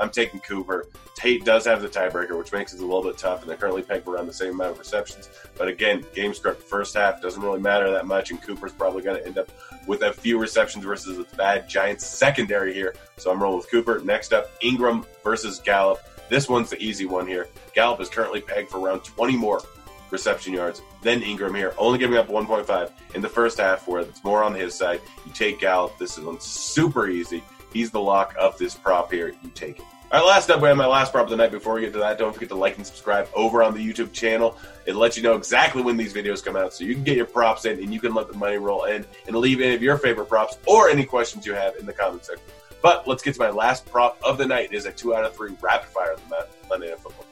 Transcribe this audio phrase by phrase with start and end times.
[0.00, 0.86] I'm taking Cooper.
[1.14, 3.82] Tate does have the tiebreaker, which makes it a little bit tough, and they're currently
[3.82, 5.28] pegged for around the same amount of receptions.
[5.56, 9.20] But again, game script first half doesn't really matter that much, and Cooper's probably going
[9.20, 9.50] to end up
[9.86, 12.94] with a few receptions versus a bad Giants secondary here.
[13.16, 14.00] So I'm rolling with Cooper.
[14.00, 16.00] Next up, Engram versus Gallup.
[16.28, 17.48] This one's the easy one here.
[17.74, 19.62] Gallup is currently pegged for around 20 more
[20.10, 24.24] reception yards than Engram here, only giving up 1.5 in the first half, where it's
[24.24, 25.00] more on his side.
[25.26, 25.98] You take Gallup.
[25.98, 27.42] This is super easy.
[27.72, 29.28] He's the lock of this prop here.
[29.42, 29.84] You take it.
[30.10, 31.50] All right, last up, we have my last prop of the night.
[31.50, 34.10] Before we get to that, don't forget to like and subscribe over on the YouTube
[34.10, 34.56] channel.
[34.86, 37.26] It lets you know exactly when these videos come out, so you can get your
[37.26, 39.98] props in and you can let the money roll in and leave any of your
[39.98, 42.46] favorite props or any questions you have in the comment section.
[42.80, 44.72] But let's get to my last prop of the night.
[44.72, 47.27] It is a two out of three rapid fire of the Monday Night Football.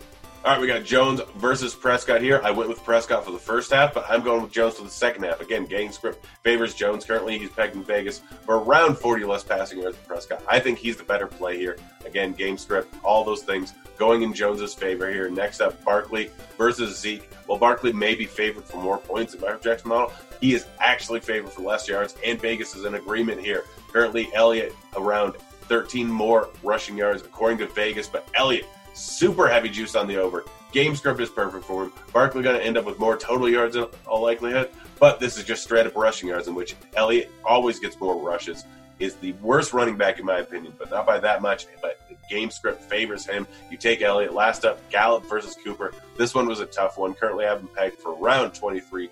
[0.46, 2.40] All right, we got Jones versus Prescott here.
[2.44, 4.88] I went with Prescott for the first half, but I'm going with Jones for the
[4.88, 5.40] second half.
[5.40, 7.04] Again, game script favors Jones.
[7.04, 10.44] Currently, he's pegged in Vegas for around 40 less passing yards than Prescott.
[10.48, 11.76] I think he's the better play here.
[12.04, 15.28] Again, game script, all those things going in Jones's favor here.
[15.28, 17.28] Next up, Barkley versus Zeke.
[17.48, 20.12] Well, Barkley may be favored for more points in my projection model.
[20.40, 23.64] He is actually favored for less yards, and Vegas is in agreement here.
[23.92, 29.94] Currently, Elliott around 13 more rushing yards according to Vegas, but Elliott super heavy juice
[29.94, 30.44] on the over.
[30.72, 31.92] Game script is perfect for him.
[32.12, 35.44] Barkley going to end up with more total yards in all likelihood, but this is
[35.44, 38.64] just straight up rushing yards in which Elliott always gets more rushes.
[38.98, 41.66] Is the worst running back in my opinion, but not by that much.
[41.82, 43.46] But the game script favors him.
[43.70, 44.32] You take Elliott.
[44.32, 45.92] Last up, Gallup versus Cooper.
[46.16, 47.12] This one was a tough one.
[47.12, 49.10] Currently, I have him pegged for around 23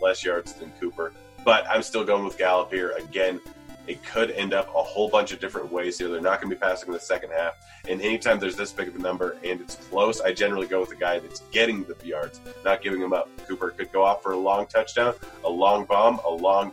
[0.00, 1.12] less yards than Cooper,
[1.44, 2.92] but I'm still going with Gallup here.
[2.92, 3.40] Again,
[3.86, 6.08] it could end up a whole bunch of different ways here.
[6.08, 7.56] They're not going to be passing in the second half.
[7.88, 10.90] And anytime there's this big of a number and it's close, I generally go with
[10.90, 13.28] the guy that's getting the yards, not giving them up.
[13.46, 16.72] Cooper could go off for a long touchdown, a long bomb, a long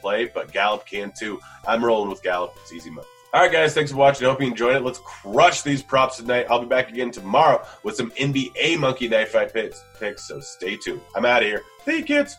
[0.00, 1.40] play, but Gallup can too.
[1.66, 2.56] I'm rolling with Gallup.
[2.62, 3.06] It's easy money.
[3.34, 4.26] All right, guys, thanks for watching.
[4.26, 4.82] I hope you enjoyed it.
[4.82, 6.46] Let's crush these props tonight.
[6.48, 11.02] I'll be back again tomorrow with some NBA Monkey Knife Fight picks, so stay tuned.
[11.14, 11.62] I'm out of here.
[11.86, 12.38] You, kids.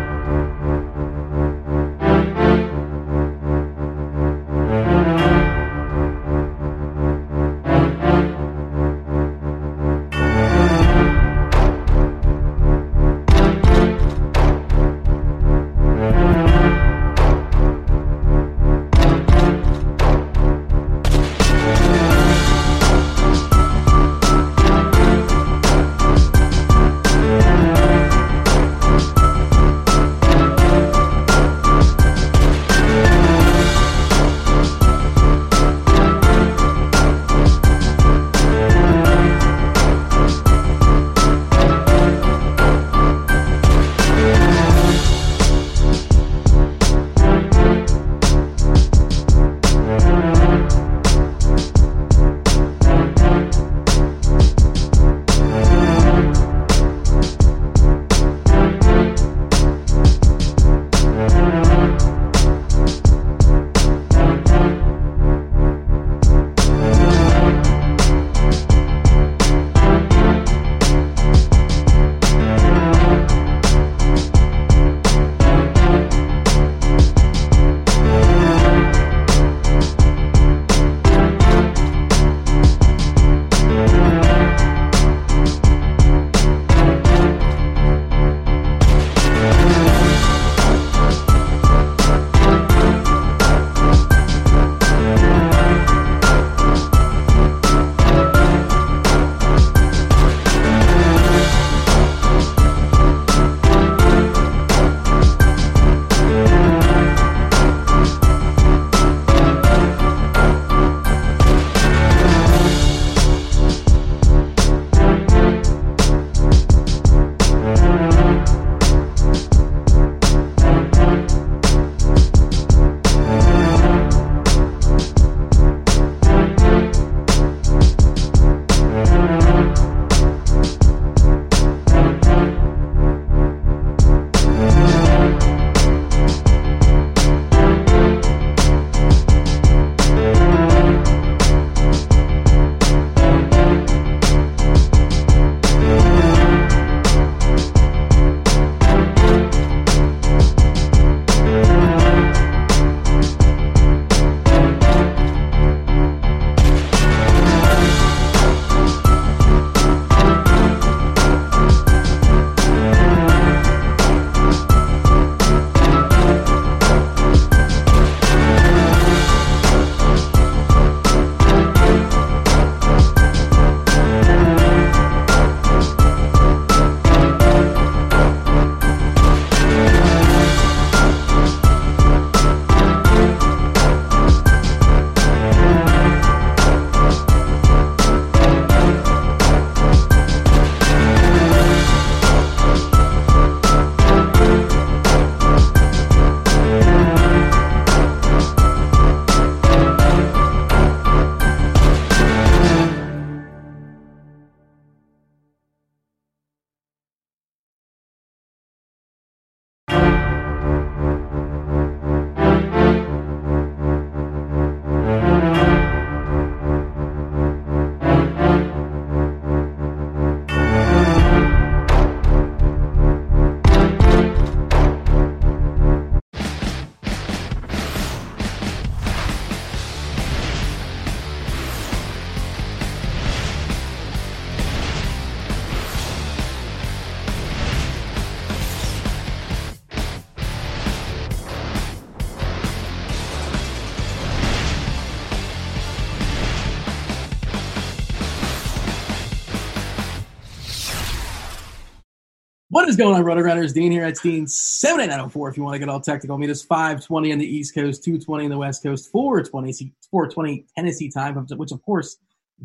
[252.71, 253.73] What is going on, Roto Grinders?
[253.73, 254.05] Dean here.
[254.05, 256.37] at Dean 78904 if you want to get all technical.
[256.37, 261.09] Meet us 520 on the East Coast, 220 on the West Coast, 420, 420 Tennessee
[261.11, 262.19] time, which of course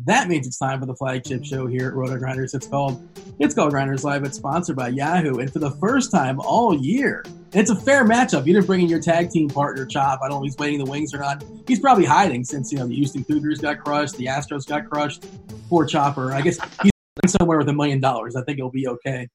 [0.05, 2.53] that means it's time for the flagship show here at Roto Grinders.
[2.53, 3.05] It's called
[3.39, 4.23] It's Called Grinders Live.
[4.23, 5.39] It's sponsored by Yahoo.
[5.39, 8.47] And for the first time all year, it's a fair matchup.
[8.47, 10.21] You didn't bring in your tag team partner, Chop.
[10.23, 11.43] I don't know if he's waiting the wings or not.
[11.67, 15.25] He's probably hiding since, you know, the Houston Cougars got crushed, the Astros got crushed.
[15.67, 16.31] Poor Chopper.
[16.31, 16.91] I guess he's
[17.37, 18.37] somewhere with a million dollars.
[18.37, 19.27] I think it'll be okay.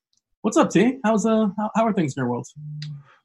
[0.43, 0.99] What's up, T?
[1.05, 2.49] How's uh how, how are things in your world?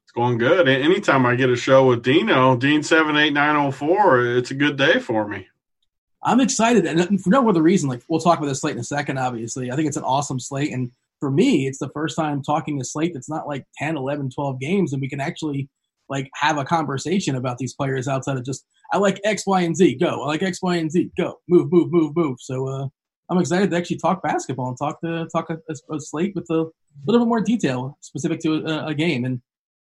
[0.04, 0.68] It's going good.
[0.68, 4.54] Anytime I get a show with Dino, Dean seven eight nine oh four, it's a
[4.54, 5.48] good day for me.
[6.22, 7.88] I'm excited, and for no other reason.
[7.88, 9.18] Like we'll talk about this slate in a second.
[9.18, 12.80] Obviously, I think it's an awesome slate, and for me, it's the first time talking
[12.80, 15.68] a slate that's not like 10, 11, 12 games, and we can actually
[16.08, 19.76] like have a conversation about these players outside of just I like X, Y, and
[19.76, 19.96] Z.
[19.96, 20.22] Go.
[20.22, 21.10] I like X, Y, and Z.
[21.18, 21.40] Go.
[21.48, 22.36] Move, move, move, move.
[22.40, 22.88] So uh,
[23.28, 25.58] I'm excited to actually talk basketball and talk to talk a,
[25.92, 26.46] a, slate with
[27.02, 29.40] a little bit more detail specific to a, a, game and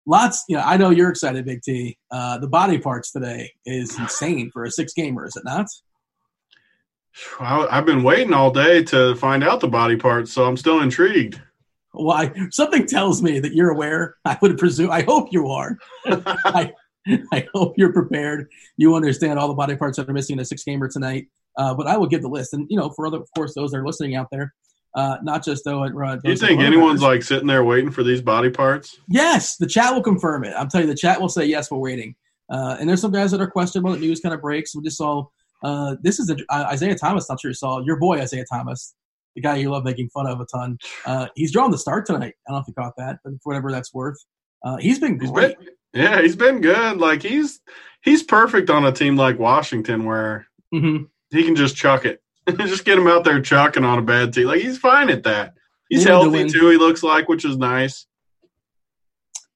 [0.05, 0.43] lots.
[0.47, 1.97] You know, I know you're excited, Big T.
[2.11, 5.67] Uh, the body parts today is insane for a six gamer, is it not?
[7.39, 11.39] I've been waiting all day to find out the body parts, so I'm still intrigued.
[11.91, 12.33] Why?
[12.49, 14.15] Something tells me that you're aware.
[14.25, 14.89] I would presume.
[14.89, 15.77] I hope you are.
[16.05, 16.71] I,
[17.31, 18.49] I hope you're prepared.
[18.77, 21.27] You understand all the body parts that are missing in a six gamer tonight.
[21.55, 23.71] Uh, but I will give the list, and you know, for other, of course, those
[23.71, 24.55] that are listening out there,
[24.95, 25.83] uh, not just though.
[25.83, 28.99] Uh, you think anyone's like sitting there waiting for these body parts?
[29.07, 30.53] Yes, the chat will confirm it.
[30.57, 32.15] I'm telling you, the chat will say yes, we're waiting.
[32.49, 33.91] Uh, and there's some guys that are questionable.
[33.93, 34.75] The news kind of breaks.
[34.75, 35.25] We just saw
[35.63, 37.29] uh, this is a, uh, Isaiah Thomas.
[37.29, 38.93] Not sure you saw your boy Isaiah Thomas,
[39.35, 40.77] the guy you love making fun of a ton.
[41.05, 42.35] Uh, he's drawn the start tonight.
[42.47, 44.17] I don't know if you caught that, but for whatever that's worth,
[44.63, 45.57] uh, he's been great.
[45.57, 46.97] He's been, yeah, he's been good.
[46.97, 47.61] Like he's
[48.01, 51.03] he's perfect on a team like Washington where mm-hmm.
[51.31, 52.21] he can just chuck it,
[52.57, 54.47] just get him out there chucking on a bad team.
[54.47, 55.53] Like he's fine at that.
[55.89, 56.69] He's healthy too.
[56.69, 58.07] He looks like, which is nice.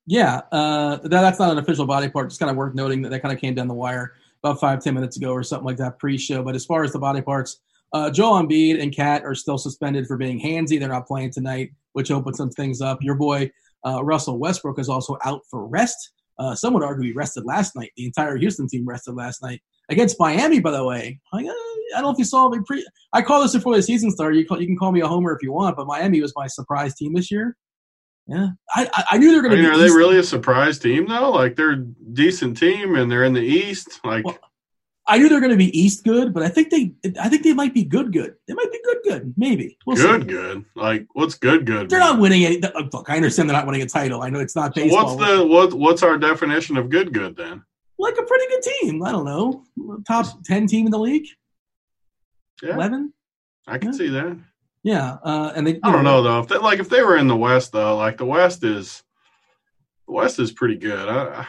[0.06, 2.29] Yeah, uh, that, that's not an official body part.
[2.29, 4.13] Just kind of worth noting that that kind of came down the wire
[4.44, 6.44] about five ten minutes ago or something like that pre-show.
[6.44, 7.60] But as far as the body parts,
[7.91, 10.79] uh, Joel Embiid and KAT are still suspended for being handsy.
[10.79, 13.00] They're not playing tonight, which opens some things up.
[13.01, 13.51] Your boy
[13.86, 16.12] uh, Russell Westbrook is also out for rest.
[16.39, 17.91] Uh, some would argue he rested last night.
[17.98, 20.60] The entire Houston team rested last night against Miami.
[20.60, 22.60] By the way, like, uh, I don't know if you saw me.
[22.65, 24.38] Pre- I call this before the season started.
[24.38, 26.48] You, call, you can call me a homer if you want, but Miami was my
[26.48, 27.56] surprise team this year.
[28.27, 29.70] Yeah, I, I knew they were going to.
[29.70, 31.32] I are they really a surprise team though?
[31.32, 34.01] Like they're a decent team and they're in the East.
[34.03, 34.38] Like well,
[35.08, 37.53] I knew they're going to be East good, but I think they, I think they
[37.53, 38.36] might be good good.
[38.48, 39.77] They might be good good, maybe.
[39.86, 40.27] We'll good see.
[40.27, 40.65] good.
[40.75, 41.89] Like what's good good?
[41.89, 42.60] They're not winning any.
[42.60, 44.22] Look, I understand they're not winning a title.
[44.22, 45.15] I know it's not baseball.
[45.15, 45.74] what's the what?
[45.74, 47.63] What's our definition of good good then?
[48.00, 49.04] Like a pretty good team.
[49.04, 49.63] I don't know,
[50.08, 51.27] top ten team in the league.
[52.62, 52.75] Yeah.
[52.75, 53.13] Eleven.
[53.68, 53.98] I can yeah.
[53.98, 54.38] see that.
[54.84, 55.80] Yeah, uh, and they.
[55.84, 56.39] I don't know, know though.
[56.39, 59.04] If they, like if they were in the West though, like the West is,
[60.08, 61.10] the West is pretty good.
[61.10, 61.48] I,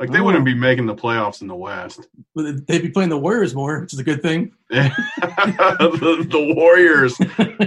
[0.00, 0.24] like they oh.
[0.24, 2.08] wouldn't be making the playoffs in the West.
[2.34, 4.52] They'd be playing the Warriors more, which is a good thing.
[4.70, 7.18] the, the, Warriors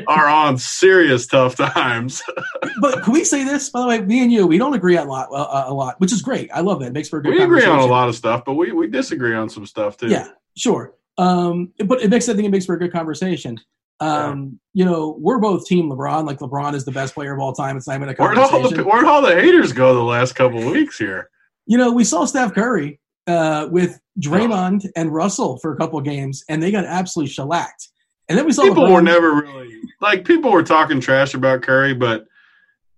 [0.08, 2.24] are on serious tough times.
[2.82, 3.70] but can we say this?
[3.70, 6.12] By the way, me and you, we don't agree a lot, uh, a lot, which
[6.12, 6.50] is great.
[6.52, 6.88] I love that.
[6.88, 7.36] It makes for a good.
[7.36, 10.08] We agree on a lot of stuff, but we we disagree on some stuff too.
[10.08, 10.96] Yeah, sure.
[11.20, 13.60] Um, but it makes I think it makes for a good conversation.
[14.00, 16.26] Um, you know, we're both team LeBron.
[16.26, 17.78] Like LeBron is the best player of all time.
[17.78, 18.52] It's not even a conversation.
[18.52, 21.30] Where'd all the, where'd all the haters go the last couple of weeks here?
[21.66, 26.06] You know, we saw Steph Curry uh, with Draymond and Russell for a couple of
[26.06, 27.90] games, and they got absolutely shellacked.
[28.30, 28.94] And then we saw people LeBron.
[28.94, 32.26] were never really like people were talking trash about Curry, but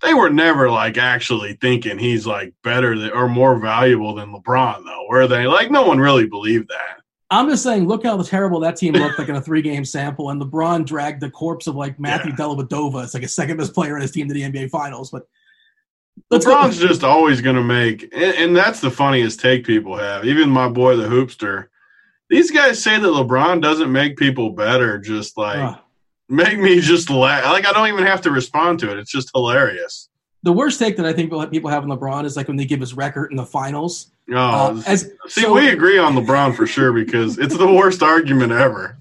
[0.01, 4.83] they were never like actually thinking he's like better than, or more valuable than LeBron,
[4.83, 5.05] though.
[5.09, 5.47] Were they?
[5.47, 7.01] Like no one really believed that.
[7.31, 10.29] I'm just saying, look how terrible that team looked like in a three game sample,
[10.29, 12.37] and LeBron dragged the corpse of like Matthew yeah.
[12.37, 13.03] Dellavedova.
[13.03, 15.23] It's like a second best player in his team to the NBA Finals, but
[16.31, 20.25] LeBron's just always going to make, and, and, that's the funniest take people have.
[20.25, 21.67] Even my boy, the hoopster,
[22.29, 24.97] these guys say that LeBron doesn't make people better.
[24.97, 25.77] Just like uh,
[26.27, 27.45] make me just laugh.
[27.45, 28.97] Like I don't even have to respond to it.
[28.97, 30.09] It's just hilarious.
[30.43, 32.79] The worst take that I think people have on LeBron is like when they give
[32.79, 34.11] his record in the finals.
[34.31, 38.01] Oh, uh, as, see, so, we agree on LeBron for sure because it's the worst
[38.01, 38.97] argument ever.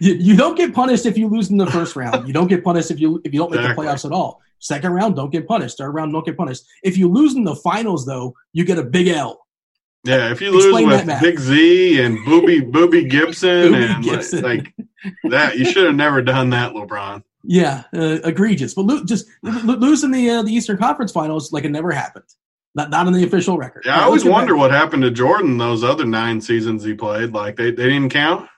[0.00, 2.26] You, you, don't get punished if you lose in the first round.
[2.26, 3.86] You don't get punished if you if you don't make exactly.
[3.86, 4.40] the playoffs at all.
[4.58, 5.78] Second round, don't get punished.
[5.78, 6.64] Third round, don't get punished.
[6.82, 9.46] If you lose in the finals, though, you get a big L.
[10.04, 14.42] Yeah, if you Explain lose with Big Z and Boobie Boobie Gibson Boobie and Gibson.
[14.42, 14.72] like
[15.24, 17.22] that, you should have never done that, LeBron.
[17.42, 18.74] Yeah, uh, egregious.
[18.74, 22.24] But lo- just lo- losing the uh, the Eastern Conference Finals like it never happened.
[22.74, 23.82] Not not in the official record.
[23.84, 24.60] Yeah, I always wonder back.
[24.60, 27.32] what happened to Jordan those other nine seasons he played.
[27.32, 28.48] Like they, they didn't count.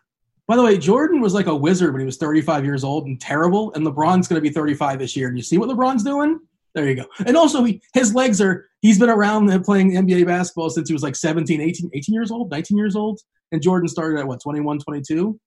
[0.48, 3.20] By the way, Jordan was like a wizard when he was 35 years old and
[3.20, 5.28] terrible, and LeBron's going to be 35 this year.
[5.28, 6.40] And you see what LeBron's doing?
[6.74, 7.04] There you go.
[7.26, 11.02] And also, he, his legs are, he's been around playing NBA basketball since he was
[11.02, 13.20] like 17, 18, 18 years old, 19 years old.
[13.52, 15.38] And Jordan started at what, 21, 22?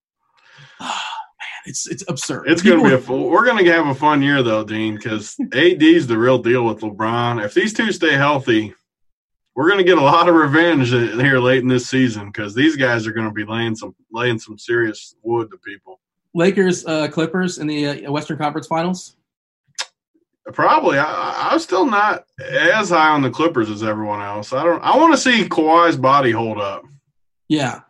[0.79, 1.08] Oh, ah,
[1.39, 2.48] man, it's it's absurd.
[2.48, 4.96] It's going to be a full, we're going to have a fun year though, Dean,
[4.96, 7.43] because AD's the real deal with LeBron.
[7.43, 8.74] If these two stay healthy,
[9.55, 12.75] we're going to get a lot of revenge here late in this season because these
[12.75, 16.00] guys are going to be laying some laying some serious wood to people.
[16.34, 19.17] Lakers, uh, Clippers in the uh, Western Conference Finals.
[20.53, 20.98] Probably.
[20.98, 24.53] I, I'm still not as high on the Clippers as everyone else.
[24.53, 24.81] I don't.
[24.81, 26.84] I want to see Kawhi's body hold up.
[27.48, 27.81] Yeah.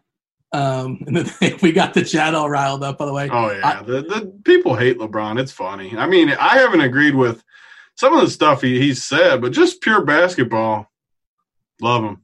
[0.52, 1.00] Um,
[1.62, 2.98] we got the chat all riled up.
[2.98, 3.30] By the way.
[3.32, 3.80] Oh yeah.
[3.80, 5.40] I, the the people hate LeBron.
[5.40, 5.96] It's funny.
[5.96, 7.44] I mean, I haven't agreed with
[7.96, 10.91] some of the stuff he, he's said, but just pure basketball.
[11.82, 12.22] Love him.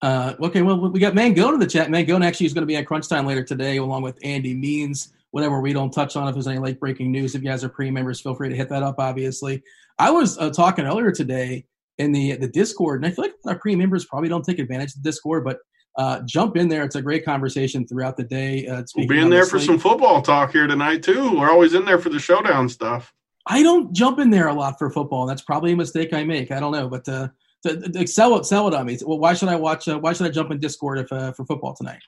[0.00, 1.88] Uh, okay, well, we got Mangone in the chat.
[1.88, 5.12] Mangone actually is going to be at Crunch Time later today, along with Andy Means
[5.32, 6.28] whatever we don't touch on.
[6.28, 8.54] If there's any late breaking news, if you guys are pre members, feel free to
[8.54, 8.96] hit that up.
[8.98, 9.62] Obviously,
[9.98, 11.64] I was uh, talking earlier today
[11.98, 14.90] in the the Discord, and I feel like our pre members probably don't take advantage
[14.90, 15.58] of the Discord, but
[15.98, 16.84] uh, jump in there.
[16.84, 18.66] It's a great conversation throughout the day.
[18.66, 21.36] Uh, we'll be in there for some football talk here tonight too.
[21.36, 23.12] We're always in there for the showdown stuff.
[23.46, 25.26] I don't jump in there a lot for football.
[25.26, 26.52] That's probably a mistake I make.
[26.52, 27.28] I don't know, but uh,
[27.62, 28.98] to, sell it, sell it on me.
[29.04, 29.88] Well, why should I watch?
[29.88, 32.00] Uh, why should I jump in Discord if uh, for football tonight?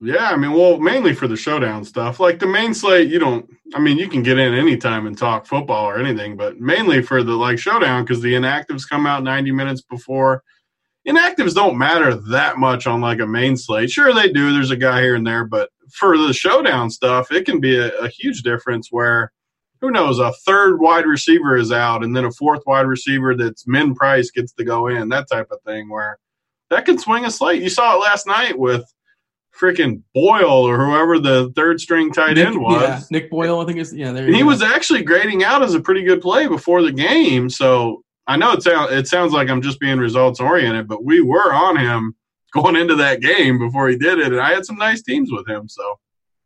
[0.00, 2.20] Yeah, I mean, well, mainly for the showdown stuff.
[2.20, 3.48] Like the main slate, you don't.
[3.74, 7.22] I mean, you can get in anytime and talk football or anything, but mainly for
[7.22, 10.42] the like showdown because the inactives come out ninety minutes before.
[11.06, 13.90] Inactives don't matter that much on like a main slate.
[13.90, 14.52] Sure, they do.
[14.52, 17.96] There's a guy here and there, but for the showdown stuff, it can be a,
[17.98, 18.88] a huge difference.
[18.90, 19.32] Where
[19.80, 23.66] who knows, a third wide receiver is out, and then a fourth wide receiver that's
[23.66, 25.08] min price gets to go in.
[25.08, 26.18] That type of thing where
[26.70, 27.62] that can swing a slate.
[27.62, 28.84] You saw it last night with
[29.58, 32.82] freaking Boyle or whoever the third string tight Nick, end was.
[32.82, 34.12] Yeah, Nick Boyle, I think is yeah.
[34.12, 34.46] There he go.
[34.46, 37.50] was actually grading out as a pretty good play before the game.
[37.50, 41.20] So I know it sounds it sounds like I'm just being results oriented, but we
[41.20, 42.14] were on him
[42.52, 45.48] going into that game before he did it, and I had some nice teams with
[45.48, 45.68] him.
[45.68, 45.98] So.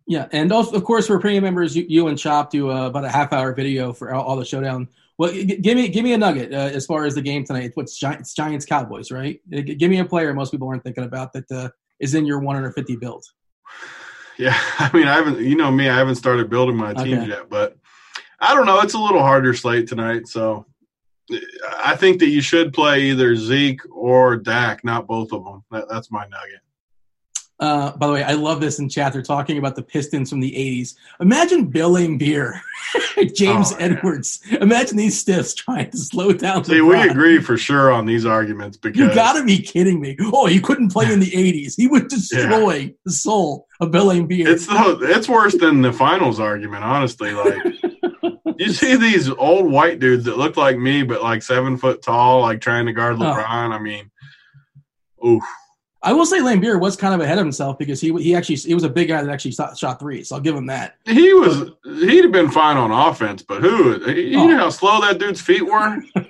[0.09, 3.05] Yeah, and also, of course, for premium members, you, you and Chop do uh, about
[3.05, 4.88] a half hour video for all, all the showdown.
[5.19, 7.73] Well, g- give me give me a nugget uh, as far as the game tonight.
[7.75, 9.38] What's Giants, Giants Cowboys, right?
[9.50, 11.69] G- give me a player most people aren't thinking about that uh,
[12.00, 13.23] is in your 150 build.
[14.38, 15.41] Yeah, I mean, I haven't.
[15.41, 17.29] You know me, I haven't started building my team Okay.
[17.29, 17.77] yet, but
[18.41, 18.81] I don't know.
[18.81, 20.65] It's a little harder slate tonight, so
[21.85, 25.65] I think that you should play either Zeke or Dak, not both of them.
[25.71, 26.61] That, that's my nugget.
[27.61, 29.12] Uh, by the way, I love this in chat.
[29.12, 30.95] They're talking about the Pistons from the 80s.
[31.21, 32.61] Imagine Bill Laimbeer,
[33.35, 33.87] James Oh, yeah.
[33.87, 34.41] Edwards.
[34.61, 36.62] Imagine these stiffs trying to slow down.
[36.65, 40.17] See, we agree for sure on these arguments because You got to be kidding me.
[40.21, 41.75] Oh, he couldn't play in the 80s.
[41.77, 44.47] He would destroy the soul of Bill Laimbeer.
[44.47, 46.85] it's the, it's worse than the finals argument.
[46.85, 47.59] Honestly, like
[48.57, 52.43] you see these old white dudes that look like me, but like seven foot tall,
[52.43, 53.25] like trying to guard Oh.
[53.25, 53.73] LeBron.
[53.75, 54.11] I mean,
[55.27, 55.43] oof.
[56.00, 58.73] I will say Laimbeer was kind of ahead of himself because he he actually he
[58.75, 60.23] was a big guy that actually shot, shot three.
[60.23, 60.95] So I'll give him that.
[61.07, 64.47] He was he'd have been fine on offense, but who you Oh.
[64.47, 66.00] know how slow that dude's feet were?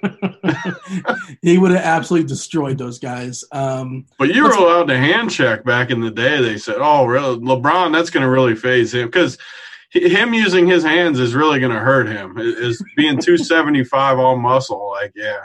[1.43, 3.45] he would have absolutely destroyed those guys.
[3.53, 6.41] Um, But you were allowed to hand check back in the day.
[6.41, 7.37] They said, "Oh, really?
[7.39, 9.37] LeBron, that's going to really phase him because
[9.91, 12.37] him using his hands is really going to hurt him.
[12.39, 15.41] Is being two seventy five all muscle, like yeah."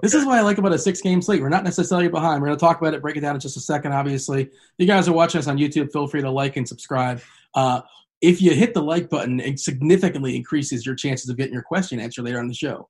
[0.00, 1.42] This is what I like about a six game slate.
[1.42, 2.40] We're not necessarily behind.
[2.40, 4.42] We're going to talk about it, break it down in just a second, obviously.
[4.42, 7.20] If you guys are watching us on YouTube, feel free to like and subscribe.
[7.54, 7.82] Uh,
[8.20, 12.00] if you hit the like button, it significantly increases your chances of getting your question
[12.00, 12.88] answered later on the show.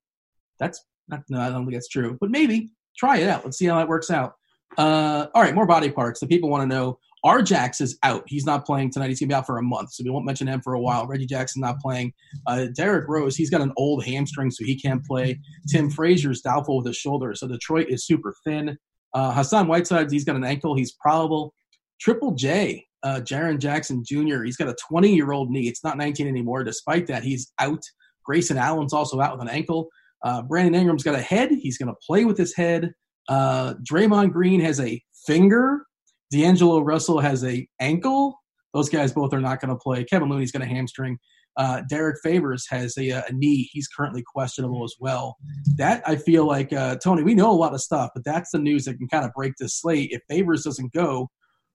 [0.59, 3.45] That's not, no, I don't think that's true, but maybe try it out.
[3.45, 4.37] Let's see how that works out.
[4.79, 6.21] Uh, all right, more body parts.
[6.21, 6.99] The people want to know.
[7.25, 7.43] R.
[7.43, 8.25] Jax is out.
[8.27, 9.09] He's not playing tonight.
[9.09, 10.81] He's going to be out for a month, so we won't mention him for a
[10.81, 11.07] while.
[11.07, 12.13] Reggie Jackson not playing.
[12.47, 15.39] Uh, Derrick Rose, he's got an old hamstring, so he can't play.
[15.71, 18.77] Tim Frazier's doubtful with his shoulder, so Detroit is super thin.
[19.15, 20.75] Uh, Hassan Whiteside, he's got an ankle.
[20.75, 21.55] He's probable.
[22.01, 25.69] Triple J, uh, Jaren Jackson Jr., he's got a 20 year old knee.
[25.69, 26.65] It's not 19 anymore.
[26.65, 27.83] Despite that, he's out.
[28.25, 29.89] Grayson Allen's also out with an ankle.
[30.25, 31.51] Uh, Brandon Ingram's got a head.
[31.51, 32.93] He's going to play with his head.
[33.29, 35.87] Uh, Draymond Green has a finger.
[36.33, 38.41] D'Angelo Russell has a ankle.
[38.75, 40.03] Those guys both are not going to play.
[40.05, 41.19] Kevin Looney's got a hamstring.
[41.59, 43.69] Uh, Derrick Favors has a, a knee.
[43.73, 45.37] He's currently questionable as well.
[45.77, 47.23] That I feel like uh, Tony.
[47.23, 49.53] We know a lot of stuff, but that's the news that can kind of break
[49.59, 50.11] this slate.
[50.13, 51.29] If Favors doesn't go,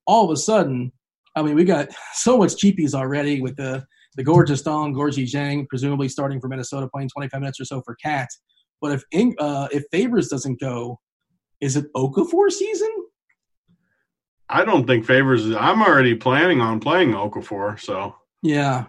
[0.08, 0.92] all of a sudden,
[1.36, 3.86] I mean, we got so much cheapies already with the
[4.16, 7.96] the gorgeous Dong, Gorgui Dieng, presumably starting for Minnesota, playing 25 minutes or so for
[8.04, 8.28] KAT.
[8.82, 11.00] But if uh, if Favors doesn't go,
[11.62, 12.90] is it Okafor season?
[14.50, 15.50] I don't think favors.
[15.52, 18.86] I'm already planning on playing Okafor, so Yeah,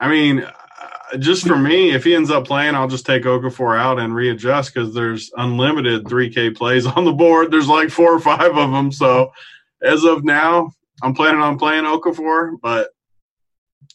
[0.00, 3.78] I mean, uh, just for me, if he ends up playing, I'll just take Okafor
[3.78, 7.50] out and readjust because there's unlimited 3K plays on the board.
[7.50, 8.92] There's like four or five of them.
[8.92, 9.32] So
[9.82, 12.90] as of now, I'm planning on playing Okafor, but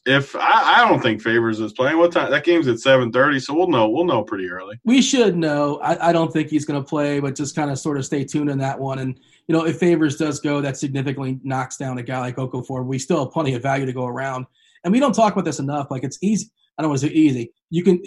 [0.05, 1.97] if I, I, don't think Favors is playing.
[1.97, 2.31] What time?
[2.31, 3.89] That game's at seven thirty, so we'll know.
[3.89, 4.79] We'll know pretty early.
[4.85, 5.79] We should know.
[5.79, 8.23] I, I don't think he's going to play, but just kind of sort of stay
[8.23, 8.99] tuned in that one.
[8.99, 12.85] And you know, if Favors does go, that significantly knocks down a guy like Okafor.
[12.85, 14.45] We still have plenty of value to go around,
[14.83, 15.87] and we don't talk about this enough.
[15.89, 16.49] Like it's easy.
[16.77, 17.51] I don't want to say easy.
[17.71, 18.01] You can,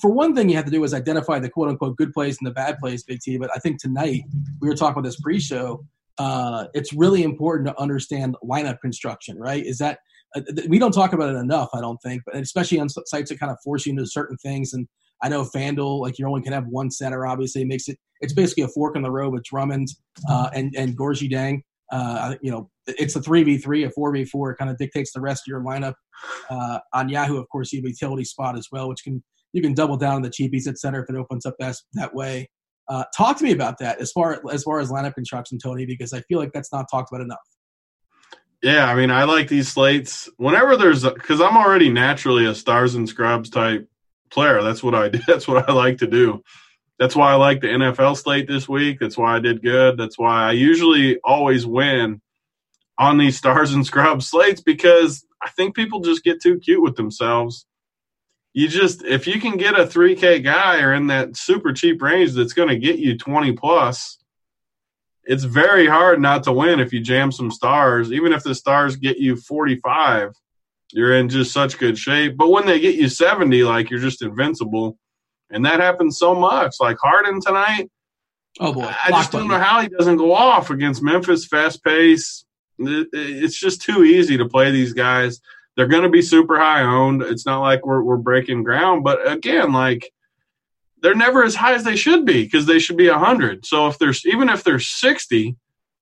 [0.00, 2.46] for one thing, you have to do is identify the quote unquote good plays and
[2.46, 3.36] the bad plays, Big T.
[3.36, 4.22] But I think tonight
[4.60, 5.84] we were talking about this pre-show.
[6.16, 9.64] Uh, it's really important to understand lineup construction, right?
[9.64, 9.98] Is that
[10.34, 13.38] uh, we don't talk about it enough, I don't think, but especially on sites that
[13.38, 14.72] kind of force you into certain things.
[14.72, 14.88] And
[15.22, 17.26] I know FanDuel, like you only can have one center.
[17.26, 19.88] Obviously, makes it it's basically a fork in the road with Drummond
[20.28, 21.60] uh, and and Gorgui Dieng.
[21.92, 24.50] Uh, you know, it's a three v three, a four v four.
[24.50, 25.94] It kind of dictates the rest of your lineup.
[26.50, 29.22] Uh, on Yahoo, of course, you have a utility spot as well, which can
[29.52, 32.14] you can double down on the cheapies at center if it opens up that that
[32.14, 32.48] way.
[32.88, 36.12] Uh, talk to me about that as far as far as lineup construction, Tony, because
[36.12, 37.38] I feel like that's not talked about enough.
[38.62, 40.28] Yeah, I mean, I like these slates.
[40.38, 43.86] Whenever there's, because I'm already naturally a stars and scrubs type
[44.34, 44.62] player.
[44.62, 45.20] That's what I do.
[45.26, 46.42] That's what I like to do.
[46.98, 48.98] That's why I like the NFL slate this week.
[49.00, 49.96] That's why I did good.
[49.96, 52.20] That's why I usually always win
[52.98, 56.96] on these stars and scrubs slates because I think people just get too cute with
[56.96, 57.66] themselves.
[58.52, 62.32] You just, if you can get a 3K guy or in that super cheap range
[62.34, 64.18] that's going to get you 20 plus,
[65.24, 68.12] it's very hard not to win if you jam some stars.
[68.12, 70.32] Even if the stars get you 45,
[70.94, 72.36] you're in just such good shape.
[72.36, 74.96] But when they get you 70, like you're just invincible.
[75.50, 76.76] And that happens so much.
[76.78, 77.90] Like Harden tonight.
[78.60, 78.94] Oh boy.
[79.04, 82.44] I just don't know how he doesn't go off against Memphis, fast pace.
[82.78, 85.40] It's just too easy to play these guys.
[85.76, 87.22] They're going to be super high owned.
[87.22, 89.02] It's not like we're, we're breaking ground.
[89.02, 90.12] But again, like
[91.02, 93.66] they're never as high as they should be because they should be 100.
[93.66, 95.56] So if there's even if there's 60,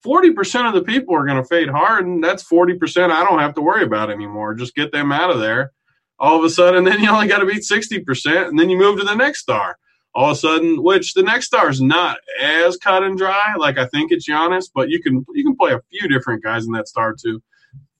[0.04, 3.54] 40% of the people are going to fade hard, and that's 40% I don't have
[3.54, 4.54] to worry about anymore.
[4.54, 5.72] Just get them out of there.
[6.18, 8.98] All of a sudden, then you only got to beat 60%, and then you move
[8.98, 9.76] to the next star.
[10.14, 13.78] All of a sudden, which the next star is not as cut and dry, like
[13.78, 16.72] I think it's Giannis, but you can you can play a few different guys in
[16.72, 17.42] that star too.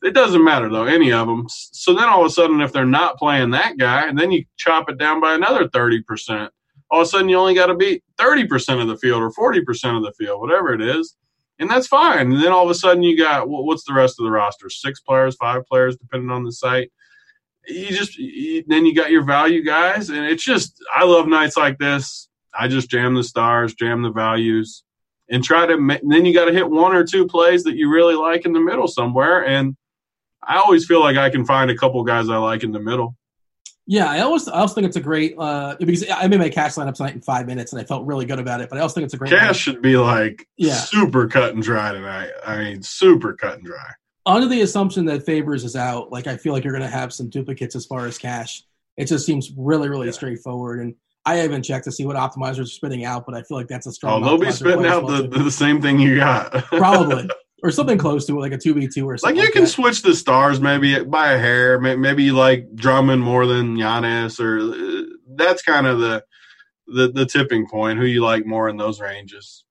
[0.03, 1.47] It doesn't matter though, any of them.
[1.49, 4.45] So then all of a sudden, if they're not playing that guy, and then you
[4.59, 6.51] chop it down by another 30%
[6.93, 9.97] all of a sudden you only got to beat 30% of the field or 40%
[9.97, 11.17] of the field, whatever it is.
[11.63, 12.33] And that's fine.
[12.33, 14.69] And then all of a sudden you got, what's the rest of the roster?
[14.69, 16.91] Six players, five players, depending on the site.
[17.69, 20.11] You just, you, then you got your value guys.
[20.11, 22.29] And it's just, I love nights like this.
[22.53, 24.83] I just jam the stars, jam the values,
[25.31, 28.17] and try to, then you got to hit one or two plays that you really
[28.17, 29.47] like in the middle somewhere.
[29.47, 29.77] And
[30.43, 33.15] I always feel like I can find a couple guys I like in the middle.
[33.93, 36.77] Yeah, I always I also think it's a great uh, because I made my cash
[36.77, 38.71] lineup tonight in five minutes and I felt really good about it.
[38.71, 39.55] But I also think it's a great cash lineup.
[39.61, 40.77] should be like yeah.
[40.77, 42.31] super cut and dry tonight.
[42.43, 43.91] I mean, super cut and dry.
[44.25, 47.13] Under the assumption that Favors is out, like I feel like you're going to have
[47.13, 48.63] some duplicates as far as cash.
[48.97, 50.13] It just seems really, really yeah.
[50.13, 50.81] straightforward.
[50.81, 50.95] And
[51.27, 53.87] I haven't checked to see what optimizers are spitting out, but I feel like that's
[53.87, 54.25] a strong.
[54.25, 56.51] Oh, they'll be spitting out the, the same thing you got.
[56.65, 57.29] Probably.
[57.63, 59.37] Or something close to it, like a two v two or something.
[59.37, 59.69] Like you like can that.
[59.69, 61.79] switch the stars maybe by a hair.
[61.79, 66.25] Maybe you like Drummond more than Giannis, or uh, that's kind of the,
[66.87, 67.99] the the tipping point.
[67.99, 69.65] Who you like more in those ranges.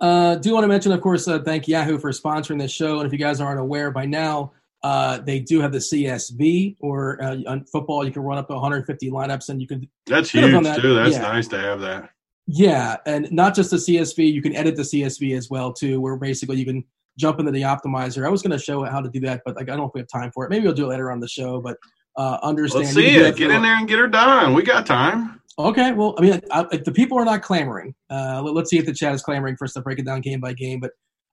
[0.00, 2.98] Uh, do want to mention, of course, uh, thank Yahoo for sponsoring this show.
[2.98, 7.22] And if you guys aren't aware by now, uh, they do have the CSV, or
[7.22, 9.86] uh, on football, you can run up to 150 lineups, and you can.
[10.06, 10.80] That's huge that.
[10.80, 10.94] too.
[10.94, 11.22] That's yeah.
[11.22, 12.10] nice to have that.
[12.46, 16.16] Yeah, and not just the CSV, you can edit the CSV as well too, where
[16.16, 16.84] basically you can
[17.18, 18.26] jump into the optimizer.
[18.26, 19.94] I was going to show how to do that, but like I don't know if
[19.94, 20.50] we have time for it.
[20.50, 21.60] Maybe we'll do it later on the show.
[21.60, 21.76] But
[22.16, 22.84] uh, understand.
[22.84, 23.36] Let's see it.
[23.36, 24.54] Get in there and get her done.
[24.54, 25.40] We got time.
[25.58, 25.92] Okay.
[25.92, 28.86] Well, I mean, I, if the people are not clamoring, uh, let, us see if
[28.86, 30.80] the chat is clamoring for us to break it down game by game.
[30.80, 30.92] But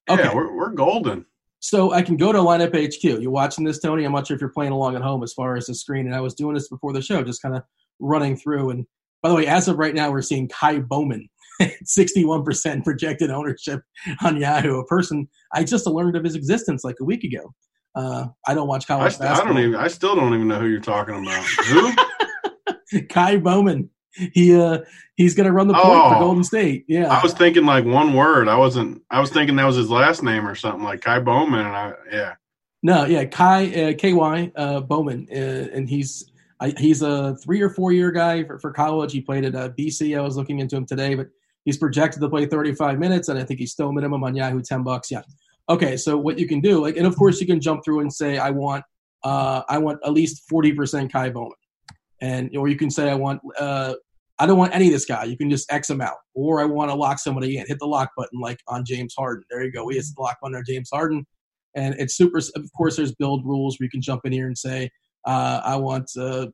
[0.10, 1.26] okay, yeah, we're we're golden.
[1.60, 3.04] So I can go to lineup HQ.
[3.04, 4.04] You're watching this, Tony.
[4.04, 6.06] I'm not sure if you're playing along at home as far as the screen.
[6.06, 7.64] And I was doing this before the show, just kind of
[8.00, 8.70] running through.
[8.70, 8.86] And
[9.24, 11.28] by the way, as of right now, we're seeing Ky Bowman
[11.84, 13.82] 61% projected ownership
[14.24, 14.80] on Yahoo.
[14.80, 17.54] A person I just learned of his existence like a week ago.
[17.96, 19.36] Uh, I don't watch college I, basketball.
[19.36, 19.76] I don't even.
[19.76, 21.44] I still don't even know who you're talking about.
[21.66, 23.02] Who?
[23.10, 23.90] Ky Bowman.
[24.34, 24.80] He uh
[25.16, 26.86] he's gonna run the point oh, for Golden State.
[26.88, 27.08] Yeah.
[27.08, 28.48] I was thinking like one word.
[28.48, 29.02] I wasn't.
[29.12, 31.60] I was thinking that was his last name or something like Ky Bowman.
[31.60, 32.34] And I yeah.
[32.84, 35.36] No, yeah, Ky uh, K Y uh, Bowman, uh,
[35.74, 39.12] and he's I, he's a three or four year guy for, for college.
[39.12, 40.18] He played at uh, BC.
[40.18, 41.28] I was looking into him today, but
[41.68, 44.84] He's projected to play 35 minutes, and I think he's still minimum on Yahoo 10
[44.84, 45.12] bucks.
[45.12, 45.22] Yeah.
[45.68, 48.14] Okay, so what you can do, like, and of course you can jump through and
[48.14, 48.86] say, I want,
[49.26, 51.52] uh, I want at least 40% Ky Bowman.
[52.22, 53.96] and or you can say I want uh,
[54.40, 55.26] I don't want any of this guy.
[55.26, 57.66] You can just X him out, or I want to lock somebody in.
[57.68, 59.44] Hit the lock button like on James Harden.
[59.50, 59.90] There you go.
[59.90, 61.26] He hits the lock button on James Harden,
[61.76, 62.38] and it's super.
[62.38, 64.90] Of course, there's build rules where you can jump in here and say
[65.26, 66.48] uh, I want uh,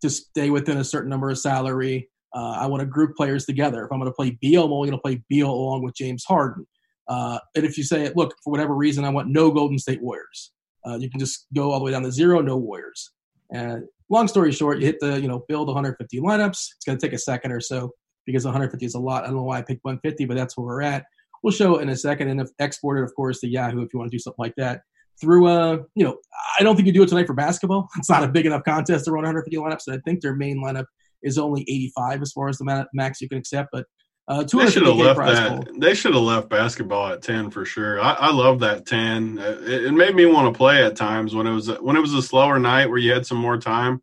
[0.00, 2.08] to stay within a certain number of salary.
[2.36, 3.84] Uh, I want to group players together.
[3.84, 6.22] If I'm going to play Beal, I'm only going to play Beal along with James
[6.22, 6.66] Harden.
[7.08, 10.52] Uh, and if you say, look, for whatever reason, I want no Golden State Warriors,
[10.86, 13.10] uh, you can just go all the way down to zero, no Warriors.
[13.50, 16.50] And long story short, you hit the, you know, build 150 lineups.
[16.50, 17.92] It's going to take a second or so
[18.26, 19.22] because 150 is a lot.
[19.22, 21.04] I don't know why I picked 150, but that's where we're at.
[21.42, 23.94] We'll show it in a second and if export it, of course, to Yahoo if
[23.94, 24.82] you want to do something like that.
[25.18, 26.18] Through, uh, you know,
[26.58, 27.88] I don't think you do it tonight for basketball.
[27.96, 29.86] It's not a big enough contest to run 150 lineups.
[29.86, 30.84] And I think their main lineup
[31.26, 33.68] is only 85 as far as the max you can accept.
[33.72, 33.86] But
[34.28, 35.68] uh, they should have left that.
[35.78, 38.00] They should have left basketball at 10 for sure.
[38.00, 39.38] I, I love that 10.
[39.38, 42.12] It, it, made me want to play at times when it was when it was
[42.12, 44.02] a slower night where you had some more time.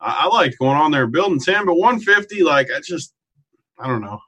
[0.00, 3.12] I, I liked going on there building 10, but 150, like I just,
[3.78, 4.20] I don't know.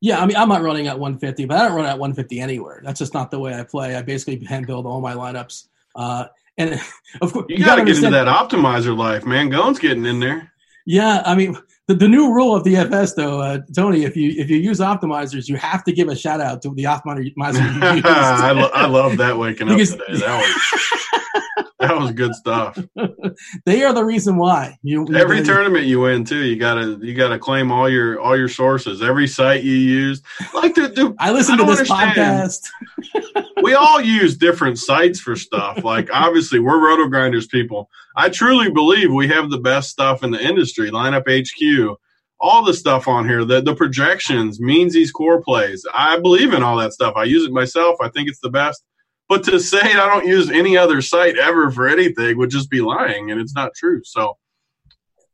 [0.00, 2.80] Yeah, I mean, I'm not running at 150, but I don't run at 150 anywhere.
[2.84, 3.94] That's just not the way I play.
[3.94, 5.68] I basically hand build all my lineups.
[5.94, 6.26] Uh,
[6.58, 6.80] and
[7.20, 9.50] of course, you, you got to get into that optimizer life, man.
[9.50, 10.52] Gone's getting in there.
[10.86, 11.56] Yeah, I mean,
[11.88, 15.48] the, the new rule of DFS though, uh, Tony, if you if you use optimizers,
[15.48, 17.60] you have to give a shout out to the optimizer.
[18.04, 20.18] I, lo- I love that waking because, up today.
[20.20, 22.78] That was that was good stuff.
[23.66, 26.42] they are the reason why you every tournament you win too.
[26.42, 30.22] You gotta you gotta claim all your all your sources, every site you use.
[30.54, 32.16] Like the, the I listen to this understand.
[32.16, 33.52] podcast.
[33.62, 35.84] we all use different sites for stuff.
[35.84, 37.90] Like obviously we're roto grinders people.
[38.16, 40.90] I truly believe we have the best stuff in the industry.
[40.90, 41.98] Lineup HQ,
[42.40, 45.84] all the stuff on here, the the projections, means these core plays.
[45.92, 47.16] I believe in all that stuff.
[47.16, 47.96] I use it myself.
[48.00, 48.82] I think it's the best.
[49.28, 52.80] But to say I don't use any other site ever for anything would just be
[52.80, 54.02] lying, and it's not true.
[54.04, 54.36] So.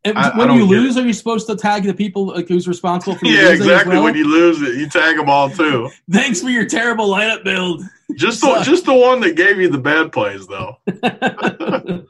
[0.04, 3.16] I, when I you lose, are you supposed to tag the people like, who's responsible
[3.16, 3.24] for?
[3.26, 3.40] Losing?
[3.40, 3.94] Yeah, exactly.
[3.94, 4.02] Well?
[4.02, 5.90] When you lose it, you tag them all too.
[6.10, 7.84] Thanks for your terrible lineup build.
[8.16, 10.76] Just the just the one that gave you the bad plays, though.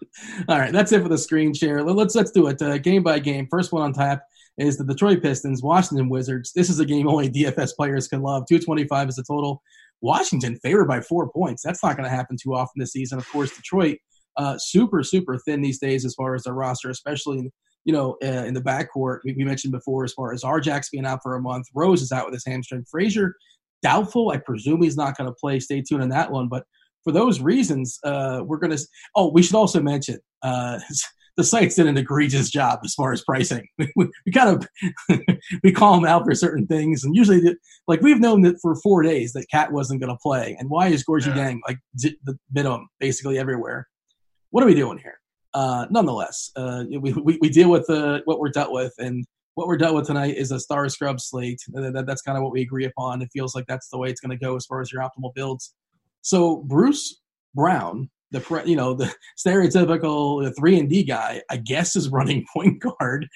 [0.48, 1.82] all right, that's it for the screen share.
[1.82, 3.46] Let's let's do it uh, game by game.
[3.50, 4.22] First one on tap
[4.58, 6.52] is the Detroit Pistons, Washington Wizards.
[6.54, 8.46] This is a game only DFS players can love.
[8.48, 9.62] Two twenty five is the total.
[10.02, 11.62] Washington favored by four points.
[11.64, 13.18] That's not going to happen too often this season.
[13.18, 13.98] Of course, Detroit
[14.36, 17.50] uh, super super thin these days as far as their roster, especially in,
[17.84, 19.20] you know uh, in the backcourt.
[19.24, 21.66] We, we, mentioned before as far as Arjax being out for a month.
[21.74, 22.84] Rose is out with his hamstring.
[22.90, 23.34] Frazier
[23.82, 24.30] doubtful.
[24.30, 25.60] I presume he's not going to play.
[25.60, 26.48] Stay tuned on that one.
[26.48, 26.64] But
[27.04, 28.82] for those reasons, uh, we're going to.
[29.14, 30.18] Oh, we should also mention.
[30.42, 30.78] Uh,
[31.36, 33.66] the sites did an egregious job as far as pricing.
[33.96, 34.64] we, we kind
[35.10, 35.18] of
[35.62, 37.56] we call them out for certain things, and usually, the,
[37.88, 40.88] like we've known that for four days that KAT wasn't going to play, and why
[40.88, 41.34] is Gorgui yeah.
[41.34, 43.88] Gang like the minimum basically everywhere?
[44.50, 45.18] What are we doing here?
[45.54, 49.66] Uh, nonetheless, uh, we, we, we deal with uh, what we're dealt with, and what
[49.66, 51.60] we're dealt with tonight is a star scrub slate.
[51.68, 53.22] That, that's kind of what we agree upon.
[53.22, 55.34] It feels like that's the way it's going to go as far as your optimal
[55.34, 55.74] builds.
[56.22, 57.20] So Bruce
[57.54, 62.82] Brown the you know the stereotypical three and D guy, I guess, is running point
[62.82, 63.28] guard.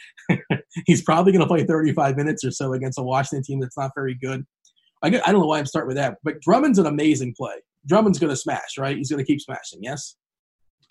[0.87, 3.93] He's probably going to play 35 minutes or so against a Washington team that's not
[3.95, 4.45] very good.
[5.03, 7.55] I, I don't know why I'm starting with that, but Drummond's an amazing play.
[7.87, 8.97] Drummond's going to smash, right?
[8.97, 9.81] He's going to keep smashing.
[9.83, 10.17] Yes.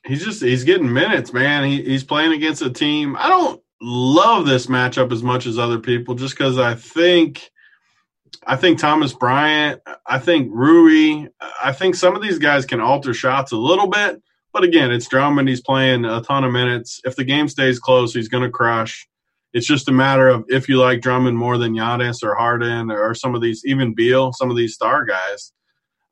[0.05, 1.63] He's just he's getting minutes, man.
[1.65, 3.15] He, he's playing against a team.
[3.17, 7.49] I don't love this matchup as much as other people, just because I think
[8.45, 11.27] I think Thomas Bryant, I think Rui,
[11.63, 14.21] I think some of these guys can alter shots a little bit.
[14.55, 15.49] But again, it's Drummond.
[15.49, 17.01] He's playing a ton of minutes.
[17.03, 19.05] If the game stays close, he's going to crush.
[19.51, 23.13] It's just a matter of if you like Drummond more than Giannis or Harden or
[23.13, 25.51] some of these, even Beal, some of these star guys.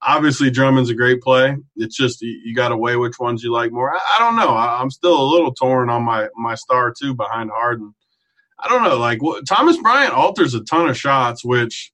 [0.01, 1.55] Obviously, Drummond's a great play.
[1.77, 3.95] It's just you, got to weigh which ones you like more.
[3.95, 4.49] I, I don't know.
[4.49, 7.95] I, am still a little torn on my my star two behind Harden.
[8.59, 8.97] I don't know.
[8.97, 11.92] Like what, Thomas Bryant alters a ton of shots, which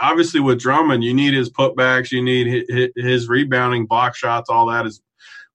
[0.00, 4.86] obviously with Drummond, you need his putbacks, you need his, rebounding, block shots, all that
[4.86, 5.00] is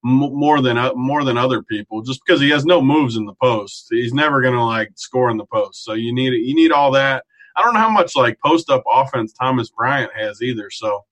[0.03, 2.01] more than uh, more than other people.
[2.01, 5.29] Just because he has no moves in the post, he's never going to like score
[5.29, 5.83] in the post.
[5.83, 7.23] So you need you need all that.
[7.55, 10.69] I don't know how much like post up offense Thomas Bryant has either.
[10.69, 11.05] So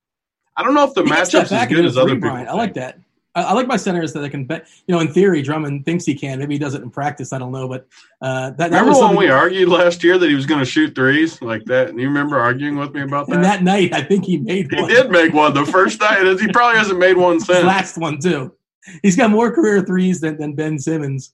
[0.57, 2.29] I don't know if the matchup's as good as other people.
[2.29, 2.99] I like that.
[3.33, 4.67] I, I, like my centers that I can bet.
[4.87, 6.39] You know, in theory, Drummond thinks he can.
[6.39, 7.31] Maybe he does it in practice.
[7.31, 7.67] I don't know.
[7.67, 7.87] But
[8.21, 10.93] uh, that, that remember when we argued last year that he was going to shoot
[10.95, 11.89] threes like that?
[11.89, 13.35] And you remember arguing with me about that?
[13.35, 14.71] And that night, I think he made.
[14.71, 14.77] One.
[14.77, 15.03] He one.
[15.03, 16.25] did make one the first night.
[16.39, 17.65] He probably hasn't made one since.
[17.65, 18.53] last one too.
[19.01, 21.33] He's got more career threes than, than Ben Simmons.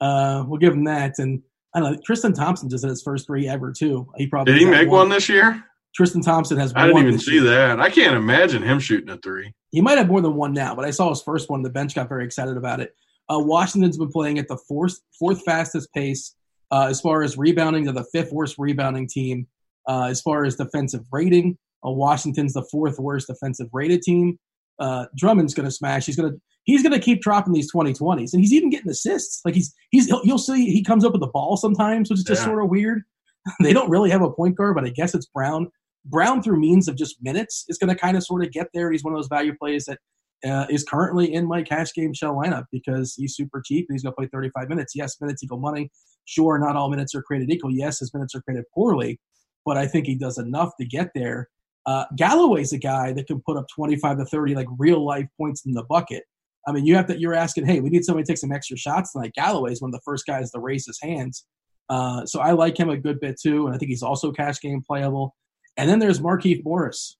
[0.00, 1.18] Uh, we'll give him that.
[1.18, 1.42] And
[1.74, 1.98] I don't know.
[2.04, 4.08] Tristan Thompson just had his first three ever too.
[4.16, 4.62] He probably did.
[4.62, 5.00] He make one.
[5.00, 5.62] one this year.
[5.96, 6.74] Tristan Thompson has.
[6.74, 6.84] One.
[6.84, 7.44] I didn't even see year.
[7.44, 7.80] that.
[7.80, 9.52] I can't imagine him shooting a three.
[9.70, 11.62] He might have more than one now, but I saw his first one.
[11.62, 12.94] The bench got very excited about it.
[13.30, 16.34] Uh, Washington's been playing at the fourth fourth fastest pace
[16.70, 17.84] uh, as far as rebounding.
[17.84, 19.46] They're the fifth worst rebounding team
[19.88, 21.56] uh, as far as defensive rating.
[21.84, 24.38] Uh, Washington's the fourth worst defensive rated team.
[24.78, 26.04] Uh, Drummond's going to smash.
[26.04, 29.40] He's going to he's going to keep dropping these 2020s, and he's even getting assists.
[29.46, 32.42] Like he's he's you'll see he comes up with the ball sometimes, which is just
[32.42, 32.48] yeah.
[32.48, 33.02] sort of weird.
[33.60, 35.70] they don't really have a point guard, but I guess it's Brown.
[36.06, 38.90] Brown through means of just minutes is going to kind of sort of get there.
[38.90, 39.98] He's one of those value plays that
[40.44, 44.02] uh, is currently in my cash game shell lineup because he's super cheap and he's
[44.02, 44.94] going to play 35 minutes.
[44.94, 45.90] Yes, minutes equal money.
[46.24, 47.70] Sure, not all minutes are created equal.
[47.70, 49.20] Yes, his minutes are created poorly,
[49.64, 51.48] but I think he does enough to get there.
[51.86, 55.64] Uh, Galloway's a guy that can put up 25 to 30 like real life points
[55.64, 56.24] in the bucket.
[56.66, 57.18] I mean, you have to.
[57.18, 59.32] You're asking, hey, we need somebody to take some extra shots tonight.
[59.34, 61.46] Galloway's one of the first guys to raise his hands.
[61.88, 64.60] Uh, so I like him a good bit too, and I think he's also cash
[64.60, 65.36] game playable.
[65.76, 67.16] And then there's Markieff Morris,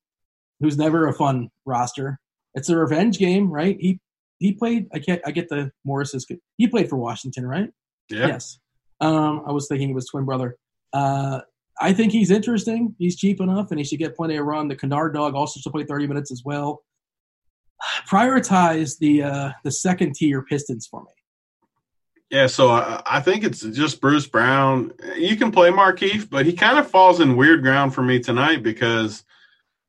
[0.60, 2.20] who's never a fun roster.
[2.54, 3.76] It's a revenge game, right?
[3.78, 4.00] He
[4.38, 4.88] he played.
[4.92, 5.20] I can't.
[5.26, 6.38] I get the Morris is good.
[6.56, 7.70] He played for Washington, right?
[8.10, 8.26] Yeah.
[8.28, 8.58] Yes.
[9.00, 10.56] Um, I was thinking it was twin brother.
[10.92, 11.40] Uh,
[11.80, 12.94] I think he's interesting.
[12.98, 14.68] He's cheap enough, and he should get plenty of run.
[14.68, 16.82] The Kennard dog also should play 30 minutes as well.
[18.10, 21.12] Prioritize the uh, the second tier Pistons for me.
[22.30, 24.92] Yeah, so I, I, think it's just Bruce Brown.
[25.16, 28.64] You can play Markieff, but he kind of falls in weird ground for me tonight
[28.64, 29.24] because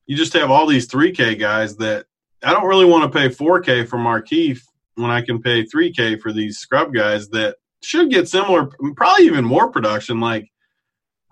[0.05, 2.05] you just have all these 3K guys that
[2.43, 4.61] I don't really want to pay 4K for Markieff
[4.95, 9.43] when I can pay 3K for these scrub guys that should get similar, probably even
[9.43, 10.19] more production.
[10.19, 10.51] Like,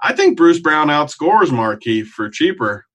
[0.01, 2.85] I think Bruce Brown outscores Markieff for cheaper.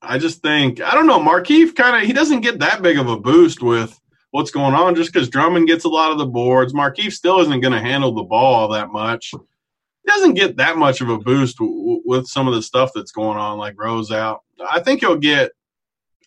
[0.00, 3.08] I just think, I don't know, Markieff kind of, he doesn't get that big of
[3.08, 3.98] a boost with
[4.34, 6.72] what's going on just because Drummond gets a lot of the boards.
[6.72, 9.30] Markieff still isn't going to handle the ball that much.
[9.30, 13.12] He doesn't get that much of a boost w- with some of the stuff that's
[13.12, 14.40] going on, like Rose out.
[14.68, 15.52] I think he'll get,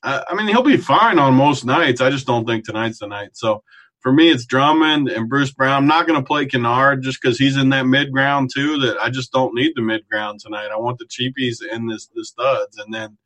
[0.01, 1.99] I mean, he'll be fine on most nights.
[1.99, 3.31] I just don't think tonight's the night.
[3.33, 3.61] So
[3.99, 5.75] for me, it's Drummond and Bruce Brown.
[5.75, 8.79] I'm not going to play Kennard just because he's in that mid ground too.
[8.79, 10.69] That I just don't need the mid ground tonight.
[10.71, 13.17] I want the cheapies and this the studs, and then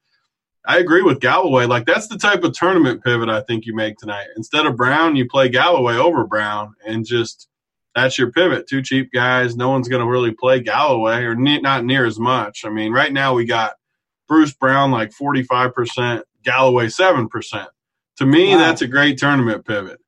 [0.66, 1.66] I agree with Galloway.
[1.66, 4.28] Like that's the type of tournament pivot I think you make tonight.
[4.36, 7.48] Instead of Brown, you play Galloway over Brown, and just
[7.96, 8.68] that's your pivot.
[8.68, 9.56] Two cheap guys.
[9.56, 12.64] No one's going to really play Galloway, or ne- not near as much.
[12.64, 13.74] I mean, right now we got
[14.28, 17.70] Bruce Brown like forty five percent, Galloway seven percent.
[18.18, 18.60] To me, wow.
[18.60, 20.00] that's a great tournament pivot.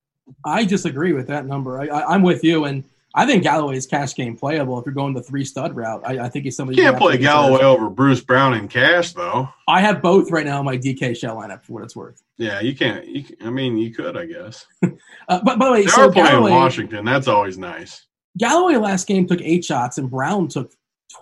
[0.46, 1.82] I disagree with that number.
[1.82, 2.84] I, I, I'm with you, and
[3.16, 6.02] I think Galloway is cash game playable if you're going the three stud route.
[6.04, 9.50] I, I think he's somebody you can't play Galloway over Bruce Brown in cash though.
[9.68, 12.24] I have both right now in my DK shell lineup for what it's worth.
[12.38, 13.06] Yeah, you can't.
[13.08, 14.66] You, I mean, you could, I guess.
[14.84, 14.90] uh,
[15.28, 17.06] but by the way, they so are playing Galloway, Washington.
[17.06, 18.08] That's always nice.
[18.40, 20.74] Galloway last game took eight shots and Brown took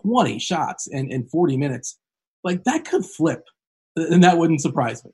[0.01, 1.99] twenty shots in, in forty minutes.
[2.43, 3.43] Like that could flip,
[3.97, 5.11] and that wouldn't surprise me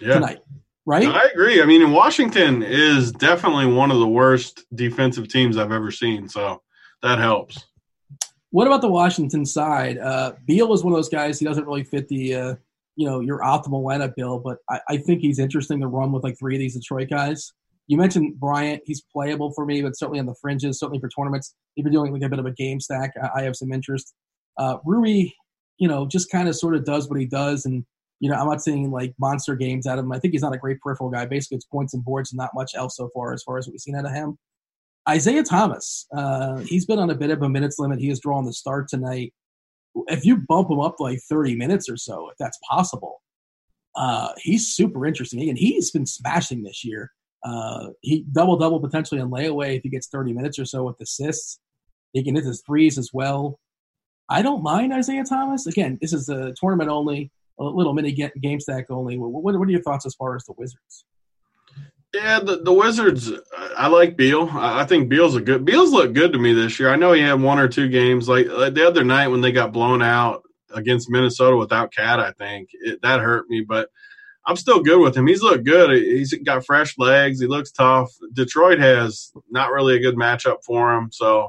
[0.00, 0.14] yeah.
[0.14, 0.38] tonight
[0.86, 1.06] right?
[1.06, 1.62] I agree.
[1.62, 6.62] I mean, Washington is definitely one of the worst defensive teams I've ever seen, so
[7.02, 7.64] that helps.
[8.50, 9.98] What about the Washington side?
[9.98, 11.38] Uh, Beal is one of those guys.
[11.38, 12.54] He doesn't really fit the, uh,
[12.96, 16.22] you know, your optimal lineup bill, but I, I, think he's interesting to run with
[16.22, 17.50] like three of these Detroit guys.
[17.86, 21.54] You mentioned Bryant; he's playable for me, but certainly on the fringes, certainly for tournaments.
[21.76, 24.12] If you're doing like a bit of a game stack, I, I have some interest.
[24.58, 25.30] Uh, Rui,
[25.78, 27.86] you know, just kind of sort of does what he does, and
[28.22, 30.12] you know, I'm not seeing like monster games out of him.
[30.12, 31.26] I think he's not a great peripheral guy.
[31.26, 33.72] Basically, it's points and boards and not much else so far as far as what
[33.72, 34.38] we've seen out of him.
[35.08, 37.98] Isaiah Thomas, uh, he's been on a bit of a minutes limit.
[37.98, 39.34] He is drawing the start tonight.
[40.06, 43.20] If you bump him up like 30 minutes or so, if that's possible,
[43.96, 45.48] uh, he's super interesting.
[45.48, 47.10] And he's been smashing this year.
[47.44, 51.00] Uh, he double double potentially on layaway if he gets 30 minutes or so with
[51.00, 51.58] assists.
[52.12, 53.58] He can hit his threes as well.
[54.28, 55.66] I don't mind Isaiah Thomas.
[55.66, 59.18] Again, this is a tournament only a little mini game stack only.
[59.18, 61.04] What, what are your thoughts as far as the Wizards?
[62.14, 63.32] Yeah, the, the Wizards.
[63.76, 64.48] I like Beal.
[64.52, 65.64] I think Beal's a good.
[65.64, 66.90] Beal's looked good to me this year.
[66.90, 69.50] I know he had one or two games like, like the other night when they
[69.50, 70.42] got blown out
[70.74, 72.20] against Minnesota without KAT.
[72.20, 73.88] I think it, that hurt me, but
[74.46, 75.26] I'm still good with him.
[75.26, 75.90] He's looked good.
[75.90, 77.40] He's got fresh legs.
[77.40, 78.10] He looks tough.
[78.34, 81.48] Detroit has not really a good matchup for him, so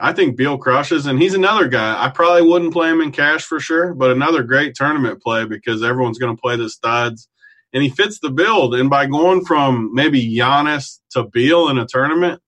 [0.00, 2.02] I think Beal crushes, and he's another guy.
[2.02, 5.82] I probably wouldn't play him in cash for sure, but another great tournament play because
[5.82, 7.28] everyone's going to play the studs,
[7.72, 8.74] and he fits the build.
[8.74, 12.40] And by going from maybe Giannis to Beal in a tournament,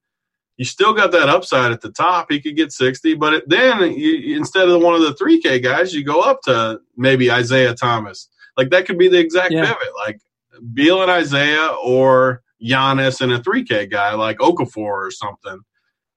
[0.56, 2.30] you still got that upside at the top.
[2.30, 5.94] He could get 60, but it, then you, instead of one of the 3K guys,
[5.94, 8.28] you go up to maybe Isaiah Thomas.
[8.56, 9.64] Like that could be the exact yeah.
[9.64, 10.20] pivot, like
[10.74, 15.60] Beal and Isaiah or Giannis and a 3K guy like Okafor or something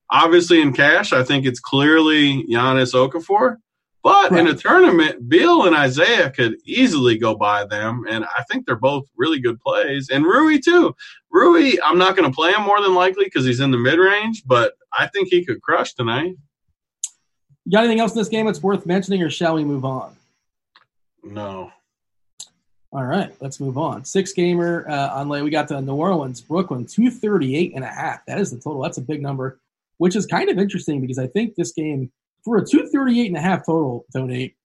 [0.09, 3.57] Obviously, in cash, I think it's clearly Giannis Okafor.
[4.03, 8.65] But in a tournament, Beal and Isaiah could easily go by them, and I think
[8.65, 10.09] they're both really good plays.
[10.09, 10.93] And Rui too.
[11.31, 13.97] Rui, I'm not going to play him more than likely because he's in the mid
[13.97, 16.35] range, but I think he could crush tonight.
[17.63, 20.17] You got anything else in this game that's worth mentioning, or shall we move on?
[21.23, 21.71] No.
[22.91, 24.03] All right, let's move on.
[24.03, 25.41] Six gamer uh, on lay.
[25.41, 28.25] We got the New Orleans, Brooklyn, 238 and a half.
[28.25, 28.81] That is the total.
[28.81, 29.59] That's a big number,
[29.97, 32.11] which is kind of interesting because I think this game,
[32.43, 34.55] for a 238 and a half total, donate,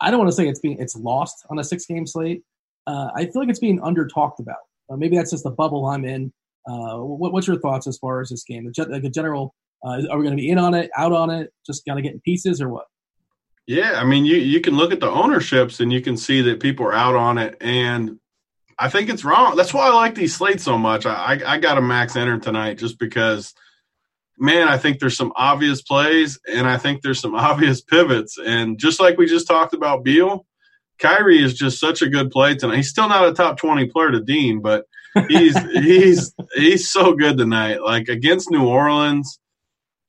[0.00, 2.42] I don't want to say it's being it's lost on a six game slate.
[2.86, 4.56] Uh, I feel like it's being under talked about.
[4.88, 6.32] Uh, maybe that's just the bubble I'm in.
[6.68, 8.70] Uh, what, what's your thoughts as far as this game?
[8.76, 11.52] Like a general, uh, are we going to be in on it, out on it,
[11.64, 12.86] just kind of getting pieces, or what?
[13.66, 16.60] Yeah, I mean, you you can look at the ownerships and you can see that
[16.60, 18.20] people are out on it, and
[18.78, 19.56] I think it's wrong.
[19.56, 21.04] That's why I like these slates so much.
[21.04, 23.54] I I, I got a max enter tonight just because,
[24.38, 28.78] man, I think there's some obvious plays and I think there's some obvious pivots, and
[28.78, 30.46] just like we just talked about Beal,
[30.98, 32.76] Kyrie is just such a good play tonight.
[32.76, 34.84] He's still not a top twenty player to Dean, but
[35.28, 37.82] he's he's he's so good tonight.
[37.82, 39.38] Like against New Orleans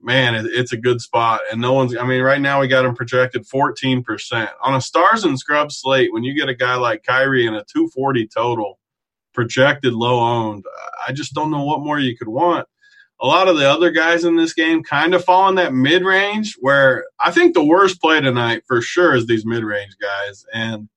[0.01, 1.41] man, it, it's a good spot.
[1.51, 4.49] And no one's, I mean, right now we got him projected 14%.
[4.63, 7.65] On a stars and scrubs slate, when you get a guy like Kyrie and a
[7.71, 8.79] 240 total,
[9.33, 10.65] projected low owned,
[11.07, 12.67] I just don't know what more you could want.
[13.19, 16.03] A lot of the other guys in this game kind of fall in that mid
[16.03, 20.45] range where I think the worst play tonight for sure is these mid range guys.
[20.53, 20.87] And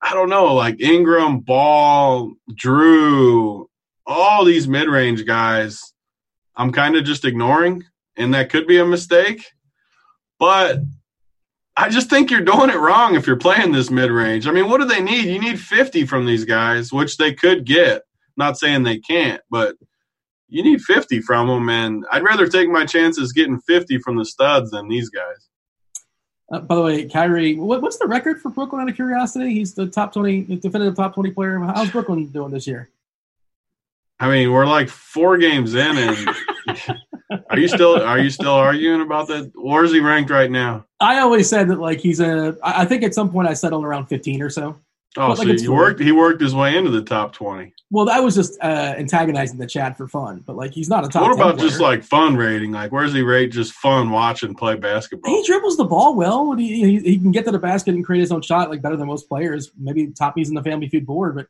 [0.00, 3.66] I don't know, like Ingram, Ball, Jrue,
[4.06, 5.94] all these mid range guys
[6.56, 7.84] I'm kind of just ignoring,
[8.16, 9.44] and that could be a mistake.
[10.38, 10.80] But
[11.76, 14.46] I just think you're doing it wrong if you're playing this mid range.
[14.46, 15.24] I mean, what do they need?
[15.24, 18.02] You need 50 from these guys, which they could get.
[18.36, 19.76] Not saying they can't, but
[20.48, 24.24] you need 50 from them, and I'd rather take my chances getting 50 from the
[24.24, 25.48] studs than these guys.
[26.52, 29.52] Uh, by the way, Kyrie, what, what's the record for Brooklyn out of curiosity?
[29.54, 31.58] He's the top 20, definitive top 20 player.
[31.58, 32.90] How's Brooklyn doing this year?
[34.20, 36.28] I mean, we're like four games in, and
[37.50, 39.50] are you still are you still arguing about that?
[39.54, 40.86] Where's he ranked right now?
[41.00, 42.56] I always said that like he's a.
[42.62, 44.78] I think at some point I settled around fifteen or so.
[45.16, 46.00] Oh, but, so like, he worked.
[46.00, 47.72] He worked his way into the top twenty.
[47.90, 51.08] Well, that was just uh, antagonizing the chat for fun, but like he's not a
[51.08, 51.22] top.
[51.22, 52.72] What about just like fun rating?
[52.72, 55.32] Like, where's he rate just fun watching play basketball?
[55.32, 56.52] He dribbles the ball well.
[56.54, 58.96] He, he, he can get to the basket and create his own shot like better
[58.96, 59.70] than most players.
[59.78, 61.46] Maybe top he's in the family feud board, but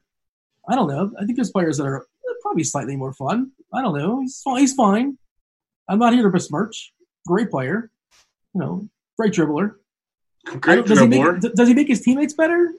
[0.69, 1.13] I don't know.
[1.19, 2.07] I think there's players that are
[2.43, 3.53] probably slightly more fun.
[3.73, 4.21] I don't know.
[4.21, 5.17] He's he's fine.
[5.89, 6.93] I'm not here to besmirch.
[7.27, 7.91] Great player,
[8.53, 9.77] you know, great dribbler.
[10.61, 11.43] Great does dribbler.
[11.43, 12.71] He make, does he make his teammates better?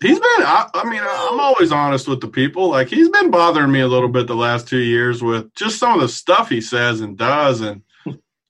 [0.00, 0.24] He's been.
[0.24, 2.70] I, I, mean, I'm always honest with the people.
[2.70, 5.94] Like he's been bothering me a little bit the last two years with just some
[5.94, 7.82] of the stuff he says and does, and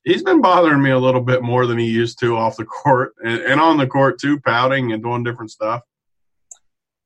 [0.05, 3.13] he's been bothering me a little bit more than he used to off the court
[3.23, 5.81] and, and on the court too, pouting and doing different stuff.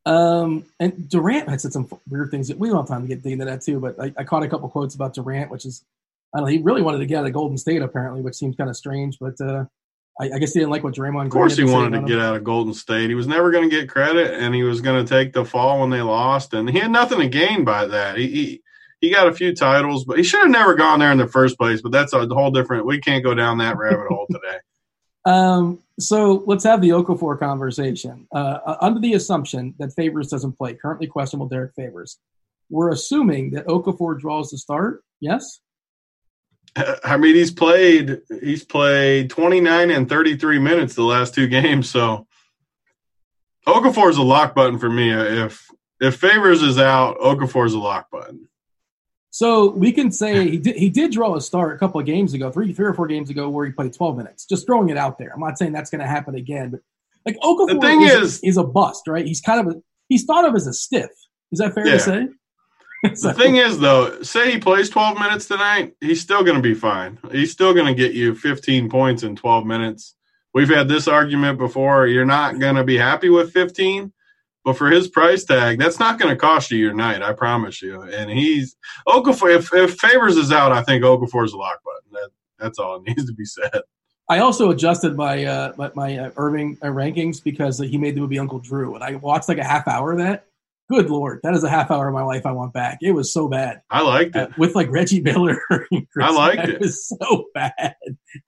[0.06, 2.50] Um, and Durant had said some weird things.
[2.50, 4.48] that We don't have time to get into that too, but I, I, caught a
[4.48, 5.84] couple quotes about Durant, which is,
[6.32, 8.56] I don't know, he really wanted to get out of Golden State apparently, which seems
[8.56, 9.66] kind of strange, but uh,
[10.20, 11.26] I, I, guess he didn't like what Draymond.
[11.26, 13.10] Of course, he wanted to get out of Golden State.
[13.10, 15.82] He was never going to get credit, and he was going to take the fall
[15.82, 18.18] when they lost, and he had nothing to gain by that.
[18.18, 18.64] He, he
[19.02, 21.58] he got a few titles, but he should have never gone there in the first
[21.58, 21.82] place.
[21.82, 22.86] But that's a whole different.
[22.86, 24.58] We can't go down that rabbit hole today.
[25.28, 28.28] Um, so let's have the Okafor conversation.
[28.32, 32.20] Uh, uh, under the assumption that Favors doesn't play, currently questionable Derrick Favors,
[32.70, 35.04] we're assuming that Okafor draws the start.
[35.20, 35.62] Yes.
[37.04, 42.28] I mean, he's played he's played 29 and 33 minutes the last two games, so
[43.68, 45.12] Okafor is a lock button for me.
[45.12, 45.68] If
[46.00, 48.48] if Favors is out, Okafor is a lock button.
[49.32, 52.34] So we can say he did he did draw a start a couple of games
[52.34, 54.46] ago, three three or four games ago, where he played 12 minutes.
[54.46, 55.32] Just throwing it out there.
[55.34, 56.80] I'm not saying that's going to happen again, but
[57.26, 59.26] like Okafor the thing is, is, is a bust, right?
[59.26, 61.10] He's kind of a he's thought of as a stiff.
[61.52, 61.94] Is that fair yeah.
[61.94, 62.28] to say?
[63.22, 66.74] the thing is, though, say he plays 12 minutes tonight, he's still going to be
[66.74, 67.18] fine.
[67.32, 70.16] He's still going to get you 15 points in 12 minutes.
[70.54, 72.08] We've had this argument before.
[72.08, 74.14] You're not going to be happy with 15.
[74.64, 77.22] But for his price tag, that's not going to cost you your night.
[77.22, 78.02] I promise you.
[78.02, 78.76] And he's
[79.08, 79.56] Okafor.
[79.56, 82.12] If, if Favors is out, I think Okafor is a lock button.
[82.12, 83.82] That, that's all needs to be said.
[84.28, 88.22] I also adjusted my uh, my, my uh, Irving uh, rankings because he made the
[88.22, 90.48] movie Uncle Drew, and I watched like a half hour of that.
[90.88, 93.00] Good lord, that is a half hour of my life I want back.
[93.02, 93.82] It was so bad.
[93.90, 95.60] I liked it uh, with like Reggie Miller.
[96.22, 96.76] I liked it.
[96.76, 97.96] It was so bad.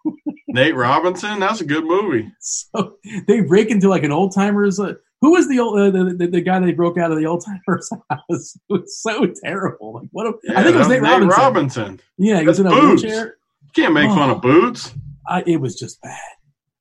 [0.48, 2.32] Nate Robinson, that's a good movie.
[2.40, 4.80] So they break into like an old timers.
[4.80, 7.26] Uh, who was the old uh, the, the, the, guy they broke out of the
[7.26, 8.56] old timers house?
[8.56, 9.96] It was so terrible.
[9.96, 10.28] Like what?
[10.28, 11.42] A, yeah, I think it was Nate, Nate Robinson.
[11.42, 12.02] Robinson.
[12.18, 13.02] Yeah, he was in a boots.
[13.02, 13.38] wheelchair.
[13.64, 14.42] You can't make oh, fun of oh.
[14.42, 14.94] boots.
[15.28, 16.20] I, it was just bad.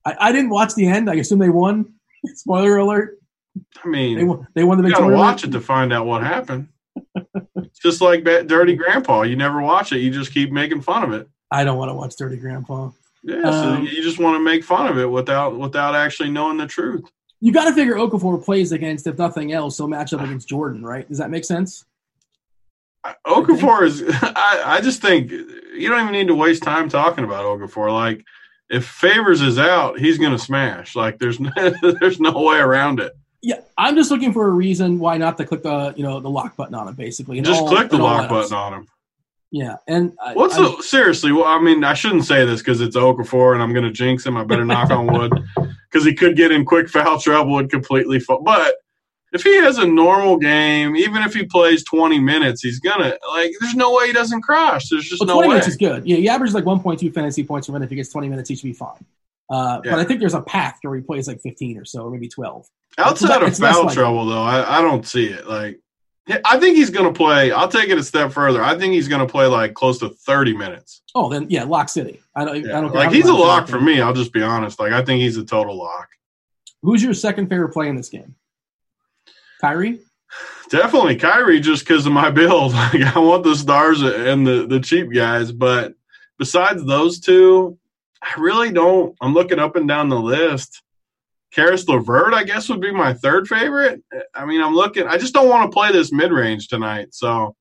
[0.05, 1.09] I, I didn't watch the end.
[1.09, 1.95] I assume they won.
[2.35, 3.19] Spoiler alert.
[3.85, 4.47] I mean, They won.
[4.55, 5.27] They won the you big gotta tournament.
[5.27, 6.69] watch it to find out what happened.
[7.57, 9.23] It's just like that Dirty Grandpa.
[9.23, 9.99] You never watch it.
[10.01, 11.29] You just keep making fun of it.
[11.51, 12.91] I don't want to watch Dirty Grandpa.
[13.23, 16.57] Yeah, so Um, you just want to make fun of it without without actually knowing
[16.57, 17.05] the truth.
[17.41, 20.83] You got to figure Okafor plays against, if nothing else, he'll match up against Jordan,
[20.85, 21.07] right?
[21.07, 21.85] Does that make sense?
[23.27, 24.03] Okafor is.
[24.23, 27.93] I, I just think you don't even need to waste time talking about Okafor.
[27.93, 28.25] Like,
[28.69, 30.97] if Favors is out, he's going to smash.
[30.97, 31.51] Like, there's no,
[32.01, 33.13] there's no way around it.
[33.47, 36.29] Yeah, I'm just looking for a reason why not to click the you know the
[36.29, 37.41] lock button on it, basically.
[37.43, 38.89] Just all- click the lock button on him.
[39.53, 41.31] Yeah, and I- What's I- the, seriously?
[41.31, 44.27] Well, I mean, I shouldn't say this because it's Okafor, and I'm going to jinx
[44.27, 44.37] him.
[44.37, 45.33] I better knock on wood
[45.91, 48.43] because he could get in quick foul trouble and completely fall.
[48.43, 48.75] But
[49.33, 53.53] if he has a normal game, even if he plays 20 minutes, he's gonna like.
[53.61, 54.89] There's no way he doesn't crash.
[54.89, 55.55] There's just Well, no 20 way.
[55.55, 56.05] minutes is good.
[56.05, 57.85] Yeah, he averages like 1.2 fantasy points per minute.
[57.85, 59.05] If he gets 20 minutes, he should be fine.
[59.49, 59.93] Uh, Yeah.
[59.93, 62.29] But I think there's a path where he plays like 15 or so, or maybe
[62.29, 62.67] 12.
[62.99, 65.47] Outside of it's less foul trouble, though, I, I don't see it.
[65.47, 65.81] Like,
[66.27, 67.53] yeah, I think he's going to play.
[67.53, 68.63] I'll take it a step further.
[68.63, 71.03] I think he's going to play like close to 30 minutes.
[71.15, 72.21] Oh, then yeah, Lock City.
[72.35, 72.65] I don't.
[72.65, 72.79] Yeah.
[72.79, 74.01] I don't care like he's a lock for me.
[74.01, 74.81] I'll just be honest.
[74.81, 76.09] Like I think he's a total lock.
[76.83, 78.35] Who's your second favorite play in this game?
[79.61, 80.01] Kyrie.
[80.69, 82.73] Definitely Kyrie, just because of my build.
[82.75, 85.95] Like I want the stars and the the cheap guys, but
[86.39, 87.79] besides those two,
[88.23, 89.17] I really don't.
[89.21, 90.83] I'm looking up and down the list.
[91.53, 94.03] Caris LeVert, I guess, would be my third favorite.
[94.35, 95.07] I mean, I'm looking.
[95.07, 97.15] I just don't want to play this mid range tonight.
[97.15, 97.55] So,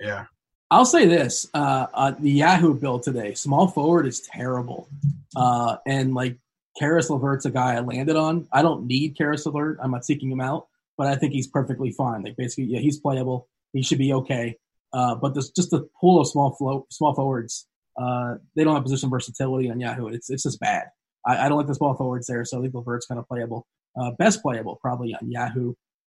[0.00, 0.26] yeah,
[0.70, 4.88] I'll say this: uh, uh, the Yahoo build today, small forward is terrible,
[5.36, 6.36] uh, and like
[6.78, 8.48] Caris Levert's a guy I landed on.
[8.52, 9.78] I don't need Caris Levert.
[9.82, 10.66] I'm not seeking him out,
[10.96, 12.22] but I think he's perfectly fine.
[12.22, 13.48] Like basically, yeah, he's playable.
[13.72, 14.56] He should be okay.
[14.92, 17.66] Uh, but there's just a pool of small flow, small forwards.
[18.00, 20.08] Uh, they don't have position versatility on Yahoo.
[20.08, 20.84] It's it's just bad.
[21.26, 23.66] I, I don't like the small forwards there, so I think Levert's kind of playable.
[24.00, 25.74] Uh, best playable probably on Yahoo.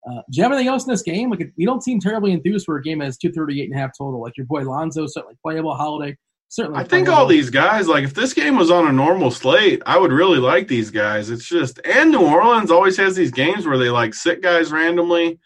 [0.07, 1.29] Uh, do you have anything else in this game?
[1.29, 3.91] Like, you don't seem terribly enthused for a game that has 238 and a half
[3.97, 4.21] total.
[4.21, 5.75] Like your boy Lonzo, certainly playable.
[5.75, 6.17] Holiday,
[6.49, 6.79] certainly.
[6.79, 7.23] I think playable.
[7.23, 10.39] all these guys, like if this game was on a normal slate, I would really
[10.39, 11.29] like these guys.
[11.29, 15.39] It's just, and New Orleans always has these games where they like sit guys randomly.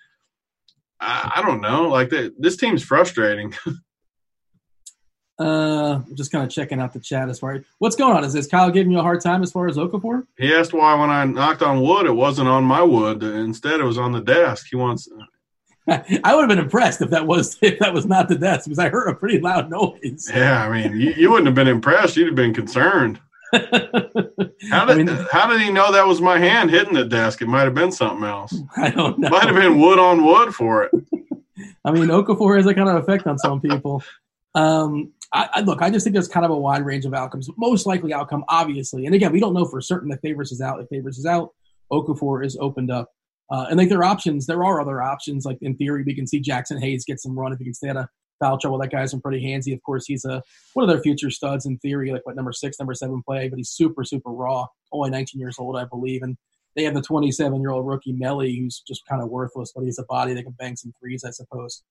[1.01, 1.89] I, I don't know.
[1.89, 3.53] Like that, this team's frustrating.
[5.37, 8.23] Uh, just kind of checking out the chat as far as what's going on.
[8.23, 10.25] Is this Kyle giving you a hard time as far as Okafor?
[10.37, 13.21] He asked why when I knocked on wood, it wasn't on my wood.
[13.21, 14.67] Instead, it was on the desk.
[14.69, 15.09] He wants.
[15.89, 18.79] I would have been impressed if that was if that was not the desk because
[18.79, 20.29] I heard a pretty loud noise.
[20.33, 22.15] Yeah, I mean, you, you wouldn't have been impressed.
[22.15, 23.19] You'd have been concerned.
[23.53, 27.41] How I did mean- how did he know that was my hand hitting the desk?
[27.41, 28.53] It might have been something else.
[28.77, 29.29] I don't know.
[29.29, 30.91] Might have been wood on wood for it.
[31.83, 34.03] I mean, Okafor has that kind of effect on some people.
[34.55, 37.49] Um, I, I look, I just think there's kind of a wide range of outcomes.
[37.57, 40.79] Most likely outcome, obviously, and again, we don't know for certain that Favors is out.
[40.79, 41.49] If Favors is out,
[41.91, 43.11] Okafor is opened up.
[43.51, 45.45] Uh, and like there are options, there are other options.
[45.45, 47.89] Like in theory, we can see Jaxson Hayes get some run if he can stay
[47.89, 48.07] out of
[48.39, 48.77] foul trouble.
[48.79, 49.73] That guy's been pretty handsy.
[49.73, 50.41] Of course, he's a
[50.73, 53.57] one of their future studs in theory, like what number six, number seven play, but
[53.57, 54.65] he's super, super raw.
[54.91, 56.37] Only 19 years old, I believe, and
[56.75, 59.99] they have the 27 year old rookie Melli, who's just kind of worthless, but he's
[59.99, 61.83] a body that can bang some threes, I suppose.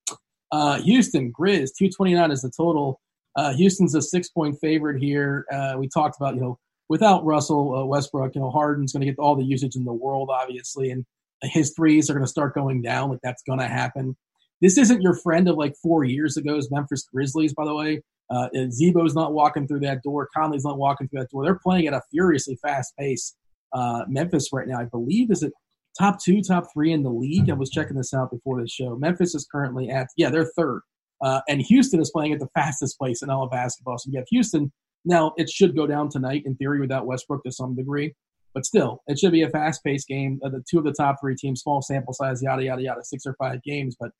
[0.50, 3.00] Uh, Houston Grizz 229 is the total.
[3.36, 5.46] Uh, Houston's a six point favorite here.
[5.52, 6.58] Uh, we talked about you know
[6.88, 9.92] without Russell uh, Westbrook, you know Harden's going to get all the usage in the
[9.92, 11.04] world, obviously, and
[11.42, 13.10] his threes are going to start going down.
[13.10, 14.16] Like that's going to happen.
[14.60, 18.02] This isn't your friend of like four years ago's Memphis Grizzlies, by the way.
[18.30, 20.28] Uh, Z-Bo's not walking through that door.
[20.34, 21.44] Conley's not walking through that door.
[21.44, 23.36] They're playing at a furiously fast pace.
[23.72, 25.52] Uh, Memphis right now, I believe, is it
[25.98, 27.50] top two, top three in the league.
[27.50, 28.96] I was checking this out before this show.
[28.96, 30.80] Memphis is currently at yeah, they're third,
[31.22, 33.98] uh, and Houston is playing at the fastest place in all of basketball.
[33.98, 34.72] So you have Houston
[35.04, 35.32] now.
[35.36, 38.14] It should go down tonight in theory without Westbrook to some degree,
[38.52, 40.40] but still, it should be a fast-paced game.
[40.44, 43.26] Uh, the two of the top three teams, small sample size, yada yada yada, six
[43.26, 44.10] or five games, but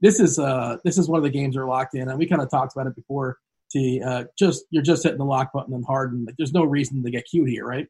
[0.00, 2.42] this is uh this is one of the games we're locked in, and we kind
[2.42, 3.36] of talked about it before.
[3.72, 6.24] To uh, just you're just hitting the lock button and Harden.
[6.24, 7.86] Like, there's no reason to get cute here, right?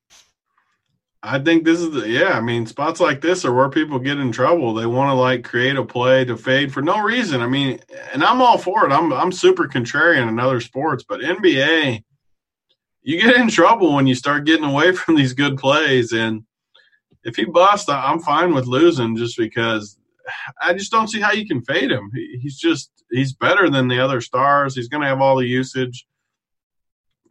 [1.22, 2.30] I think this is the yeah.
[2.34, 4.72] I mean, spots like this are where people get in trouble.
[4.72, 7.40] They want to like create a play to fade for no reason.
[7.40, 7.80] I mean,
[8.12, 8.92] and I'm all for it.
[8.92, 12.04] I'm I'm super contrarian in other sports, but NBA,
[13.02, 16.12] you get in trouble when you start getting away from these good plays.
[16.12, 16.44] And
[17.24, 19.98] if he busts, I'm fine with losing just because
[20.62, 22.12] I just don't see how you can fade him.
[22.14, 24.76] He's just he's better than the other stars.
[24.76, 26.06] He's going to have all the usage.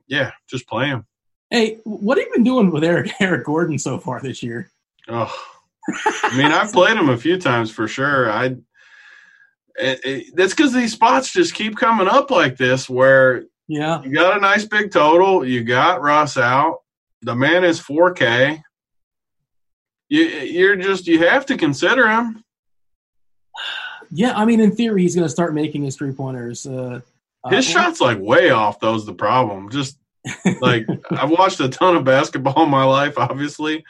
[0.07, 1.05] Yeah, just play him.
[1.49, 4.69] Hey, what have you been doing with Eric Eric Gordon so far this year?
[5.07, 5.33] Oh,
[5.89, 8.29] I mean, I've played him a few times for sure.
[8.29, 8.57] I
[9.79, 14.13] it, it, that's because these spots just keep coming up like this, where Yeah, you
[14.13, 16.79] got a nice big total, you got Russ out,
[17.21, 18.61] The man is 4K.
[20.09, 22.43] You, you're just you have to consider him.
[24.09, 26.65] Yeah, I mean, in theory, he's going to start making his three pointers.
[26.65, 27.01] Uh,
[27.49, 28.79] his uh, shot's like way off.
[28.79, 29.69] Those the problem.
[29.69, 29.97] Just
[30.61, 33.17] like I've watched a ton of basketball in my life.
[33.17, 33.83] Obviously,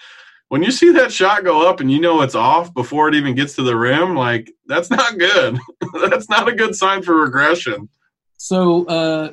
[0.49, 3.35] when you see that shot go up and you know it's off before it even
[3.35, 5.59] gets to the rim, like that's not good.
[6.09, 7.89] that's not a good sign for regression.
[8.37, 9.31] So, uh,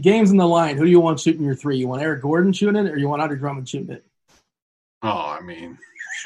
[0.00, 0.76] games in the line.
[0.76, 1.78] Who do you want shooting your three?
[1.78, 4.04] You want Eric Gordon shooting it, or you want Andre Drummond shooting it?
[5.02, 5.78] Oh, I mean,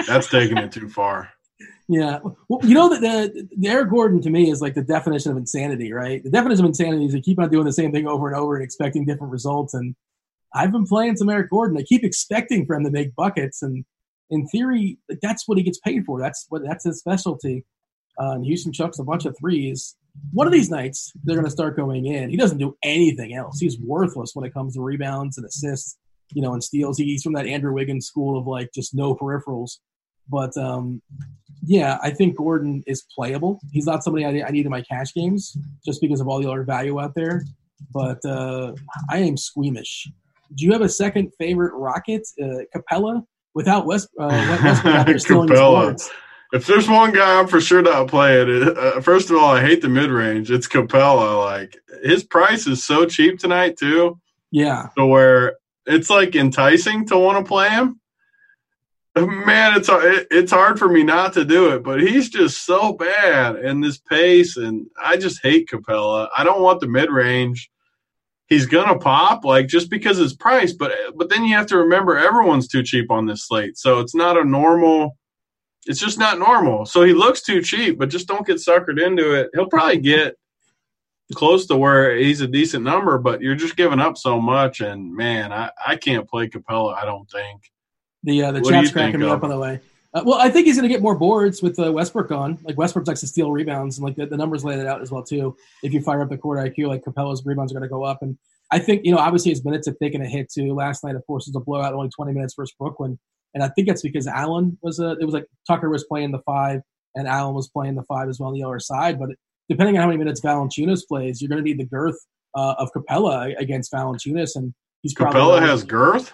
[0.07, 1.31] that's taking it too far.
[1.93, 5.33] Yeah, well, you know that the, the Eric Gordon to me is like the definition
[5.33, 6.23] of insanity, right?
[6.23, 8.55] The definition of insanity is to keep on doing the same thing over and over
[8.55, 9.75] and expecting different results.
[9.75, 9.97] And
[10.55, 11.79] I've been playing some Eric Gordon.
[11.79, 13.85] I keep expecting for him to make buckets, and
[14.31, 16.21] in theory, that's what he gets paid for.
[16.21, 17.65] That's what that's his specialty.
[18.19, 19.97] Uh, and Houston chucks a bunch of threes.
[20.33, 22.31] One of these nights, they're going to start going in.
[22.31, 23.59] He doesn't do anything else.
[23.61, 25.97] He's worthless when it comes to rebounds and assists,
[26.33, 26.99] you know, and steals.
[26.99, 29.79] He's from that Andrew Wiggins school of like just no peripherals.
[30.29, 31.01] But um,
[31.63, 33.61] yeah, I think Gordon is playable.
[33.73, 36.51] He's not somebody I, I need in my cash games just because of all the
[36.51, 37.45] other value out there.
[37.93, 38.75] But uh,
[39.09, 40.09] I am squeamish.
[40.55, 43.25] Do you have a second favorite Rocket, uh, Capela?
[43.53, 44.29] Without West, uh,
[44.63, 46.11] Westbrook out there stealing Capela.
[46.53, 49.61] If there's one guy I'm for sure not playing, it, uh, first of all, I
[49.61, 50.51] hate the mid range.
[50.51, 51.45] It's Capela.
[51.45, 54.21] Like his price is so cheap tonight too.
[54.51, 54.89] Yeah.
[54.97, 58.01] To where it's like enticing to want to play him
[59.17, 59.89] man, it's
[60.31, 63.99] it's hard for me not to do it, but he's just so bad and this
[63.99, 66.29] pace, and I just hate Capela.
[66.37, 67.71] I don't want the mid range.
[68.51, 72.19] He's gonna pop like just because his price, but but then you have to remember
[72.19, 75.17] everyone's too cheap on this slate, so it's not a normal.
[75.87, 76.85] It's just not normal.
[76.85, 79.51] So he looks too cheap, but just don't get suckered into it.
[79.55, 80.35] He'll probably get
[81.35, 84.81] close to where he's a decent number, but you're just giving up so much.
[84.81, 87.63] And man, I, I can't play Capela I don't think.
[88.25, 89.81] The uh, the what chat's cracking me up by the way.
[90.13, 92.59] Uh, well, I think he's going to get more boards with uh, Westbrook on.
[92.65, 95.11] Like Westbrook likes to steal rebounds, and like the, the numbers laid it out as
[95.11, 95.57] well too.
[95.83, 98.23] If you fire up the court IQ, like Capela's rebounds are going to go up,
[98.23, 98.37] and
[98.73, 100.75] I think you know obviously his minutes have taken a hit too.
[100.75, 103.19] Last night, of course, was a blowout, only 20 minutes versus Brooklyn,
[103.55, 105.13] and I think that's because Allen was a.
[105.21, 106.81] It was like Tucker was playing the five,
[107.15, 109.19] and Allen was playing the five as well on the other side.
[109.19, 109.31] But
[109.69, 112.19] depending on how many minutes Valanciunas plays, you're going to need the girth
[112.57, 116.33] uh, of Capela against Valanciunas, and he's Capela has girth.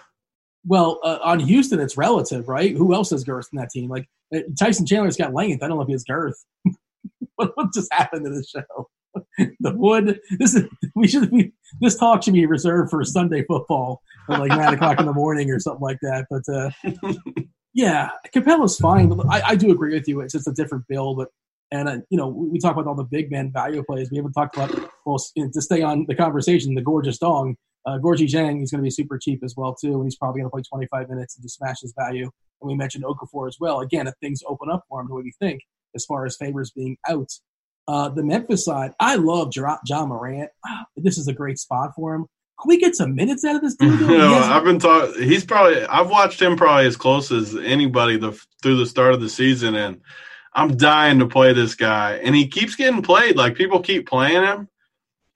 [0.67, 2.77] Well, uh, on Houston, it's relative, right?
[2.77, 3.89] Who else has girth in that team?
[3.89, 5.63] Like uh, Tyson Chandler's got length.
[5.63, 6.45] I don't know if he has girth.
[7.37, 8.89] what, what just happened to this show?
[9.61, 10.21] the wood.
[10.39, 11.53] This is we should be.
[11.81, 15.59] This talk should be reserved for Sunday football like nine o'clock in the morning or
[15.59, 16.27] something like that.
[16.31, 17.15] But uh,
[17.75, 19.09] yeah, Capela's fine.
[19.09, 20.21] But I, I do agree with you.
[20.21, 21.15] It's just a different bill.
[21.15, 21.29] but
[21.73, 24.11] and uh, you know, we talk about all the big man value plays.
[24.11, 26.75] We haven't talked about well to stay on the conversation.
[26.75, 27.57] The Gorgui Dieng.
[27.87, 30.41] Uh, Gorgui Dieng is going to be super cheap as well too, and he's probably
[30.41, 32.25] going to play 25 minutes and just smash his value.
[32.61, 33.81] And we mentioned Okafor as well.
[33.81, 35.61] Again, if things open up for him the way we think,
[35.95, 37.31] as far as favors being out.
[37.89, 40.51] Uh, the Memphis side, I love Ja Morant.
[40.97, 42.27] this is a great spot for him.
[42.61, 44.01] Can we get some minutes out of this dude?
[44.09, 45.23] no, I've been talking.
[45.23, 48.33] He's probably I've watched him probably as close as anybody the,
[48.63, 50.01] through the start of the season, and
[50.55, 52.15] I'm dying to play this guy.
[52.15, 53.37] And he keeps getting played.
[53.37, 54.69] Like people keep playing him,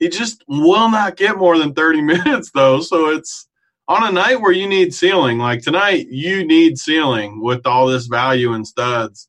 [0.00, 2.80] he just will not get more than 30 minutes though.
[2.80, 3.46] So it's
[3.86, 8.06] on a night where you need ceiling, like tonight, you need ceiling with all this
[8.06, 9.28] value and studs.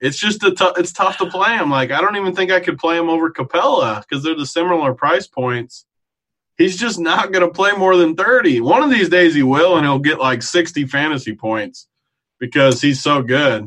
[0.00, 1.70] It's just a t- it's tough to play him.
[1.70, 4.94] Like I don't even think I could play him over Capela because they're the similar
[4.94, 5.86] price points.
[6.56, 8.60] He's just not going to play more than 30.
[8.60, 11.86] One of these days he will, and he'll get like 60 fantasy points
[12.38, 13.66] because he's so good.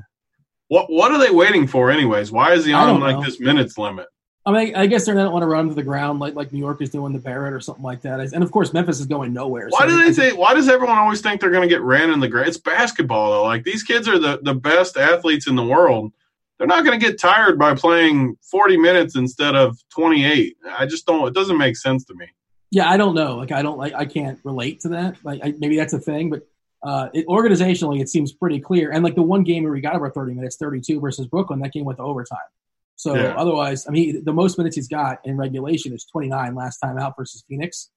[0.68, 2.32] What what are they waiting for, anyways?
[2.32, 4.08] Why is he on like this minutes limit?
[4.46, 6.60] I mean, I guess they don't want to run to the ground like like New
[6.60, 8.20] York is doing the Barrett or something like that.
[8.20, 9.68] And of course, Memphis is going nowhere.
[9.70, 10.38] Why so do they think?
[10.38, 12.50] Why does everyone always think they're going to get ran in the ground?
[12.50, 13.44] It's basketball though.
[13.44, 16.12] Like these kids are the the best athletes in the world.
[16.58, 20.56] They're not going to get tired by playing 40 minutes instead of 28.
[20.78, 21.28] I just don't.
[21.28, 22.28] It doesn't make sense to me.
[22.70, 23.38] Yeah, I don't know.
[23.38, 23.94] Like I don't like.
[23.94, 25.16] I can't relate to that.
[25.24, 26.46] Like I, maybe that's a thing, but
[26.84, 28.92] uh, it, organizationally, it seems pretty clear.
[28.92, 31.72] And like the one game where we got over 30 minutes, 32 versus Brooklyn, that
[31.72, 32.40] game went to overtime.
[32.96, 33.34] So yeah.
[33.36, 37.14] otherwise, I mean, the most minutes he's got in regulation is 29 last time out
[37.18, 37.90] versus Phoenix.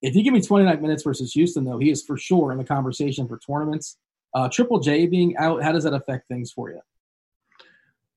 [0.00, 2.64] If you give me 29 minutes versus Houston, though, he is for sure in the
[2.64, 3.98] conversation for tournaments.
[4.34, 6.80] Uh, Triple J being out, how does that affect things for you?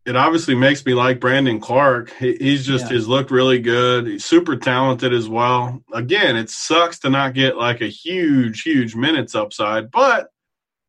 [0.05, 2.11] It obviously makes me like Brandon Clarke.
[2.13, 2.93] He, he's just yeah.
[2.93, 4.07] he's looked really good.
[4.07, 5.79] He's super talented as well.
[5.93, 10.29] Again, it sucks to not get like a huge, huge minutes upside, but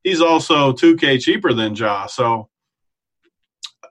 [0.03, 2.07] he's also 2K cheaper than Ja.
[2.07, 2.49] So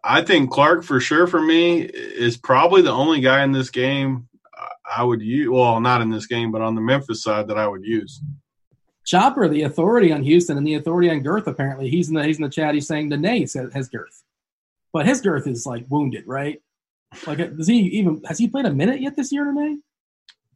[0.04, 4.28] I think Clarke for sure for me is probably the only guy in this game
[4.96, 5.50] I would use.
[5.50, 8.22] Well, not in this game, but on the Memphis side that I would use.
[9.06, 11.48] Chopper, the authority on Houston and the authority on girth.
[11.48, 12.74] Apparently, he's in the he's in the chat.
[12.74, 14.24] He's saying the Nate has girth,
[14.94, 16.62] but his girth is like wounded, right?
[17.26, 19.82] Like, does he even has he played a minute yet this year, Nene?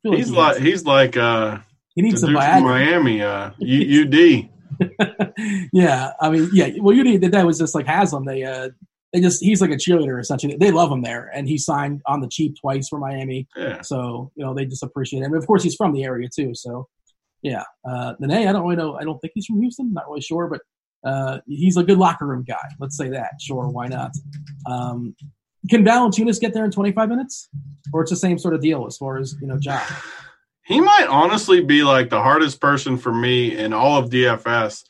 [0.03, 1.59] He's like, like he's like uh,
[1.95, 4.49] he needs some Miami, uh, UD.
[5.73, 6.69] yeah, I mean, yeah.
[6.77, 8.25] Well, UD that was just like Haslem.
[8.25, 8.69] They uh,
[9.15, 10.57] they just he's like a cheerleader essentially.
[10.57, 13.47] They love him there, and he signed on the cheap twice for Miami.
[13.55, 13.81] Yeah.
[13.81, 15.31] So you know they just appreciate him.
[15.31, 16.53] And of course, he's from the area too.
[16.53, 16.89] So
[17.41, 18.95] yeah, uh, Nene, I don't really know.
[18.95, 19.93] I don't think he's from Houston.
[19.93, 22.67] Not really sure, but uh, he's a good locker room guy.
[22.77, 23.31] Let's say that.
[23.39, 24.11] Sure, why not?
[24.69, 25.15] Um,
[25.69, 27.47] can Valanciunas get there in 25 minutes,
[27.93, 29.81] or it's the same sort of deal as far as you know, John?
[30.65, 34.83] He might honestly be like the hardest person for me in all of DFS,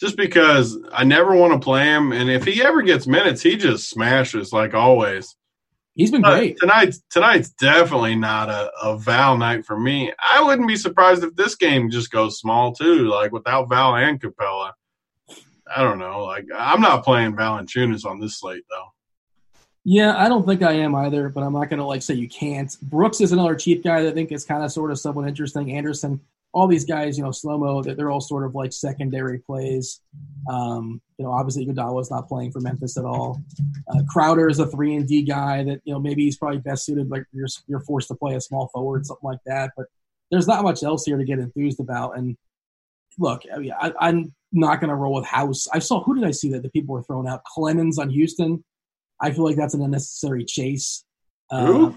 [0.00, 3.56] just because I never want to play him, and if he ever gets minutes, he
[3.56, 5.34] just smashes like always.
[5.94, 6.56] He's been great.
[6.58, 10.12] tonight, tonight's definitely not a, a Val night for me.
[10.32, 14.20] I wouldn't be surprised if this game just goes small too, like without Val and
[14.20, 14.72] Capela.
[15.74, 16.22] I don't know.
[16.22, 18.86] Like I'm not playing Valanciunas on this slate though.
[19.82, 22.28] Yeah, I don't think I am either, but I'm not going to like say you
[22.28, 22.76] can't.
[22.82, 25.72] Brooks is another cheap guy that I think is kind of sort of somewhat interesting.
[25.72, 26.20] Anderson,
[26.58, 30.00] all these guys, you know, slow mo, they're all sort of like secondary plays.
[30.50, 33.40] Um, you know, obviously is not playing for Memphis at all.
[33.88, 36.84] Uh, Crowder is a three and D guy that you know maybe he's probably best
[36.84, 39.70] suited like you're you're forced to play a small forward, something like that.
[39.76, 39.86] But
[40.30, 42.18] there's not much else here to get enthused about.
[42.18, 42.36] And
[43.18, 45.68] look, I mean, I, I'm not going to roll with House.
[45.72, 48.64] I saw who did I see that the people were throwing out Clemons on Houston.
[49.20, 51.04] I feel like that's an unnecessary chase.
[51.50, 51.92] Uh,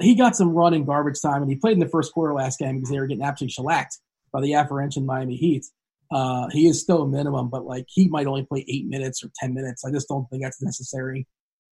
[0.00, 2.58] he got some run in garbage time, and he played in the first quarter last
[2.58, 3.98] game because they were getting absolutely shellacked
[4.32, 5.66] by the aforementioned Miami Heat.
[6.10, 9.30] Uh, he is still a minimum, but like he might only play eight minutes or
[9.34, 9.84] ten minutes.
[9.84, 11.26] I just don't think that's necessary.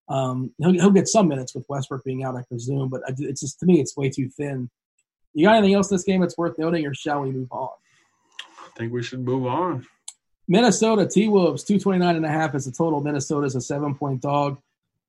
[0.09, 3.61] Um, he'll, he'll get some minutes with Westbrook being out, I presume, but it's just
[3.61, 4.71] to me it's way too thin.
[5.35, 7.69] You got anything else in this game that's worth noting, or shall we move on?
[8.59, 9.87] I think we should move on.
[10.49, 13.01] Minnesota T Wolves 229 and a half is the total.
[13.01, 14.59] Minnesota's a seven point dog.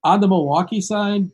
[0.03, 1.29] On the Milwaukee side,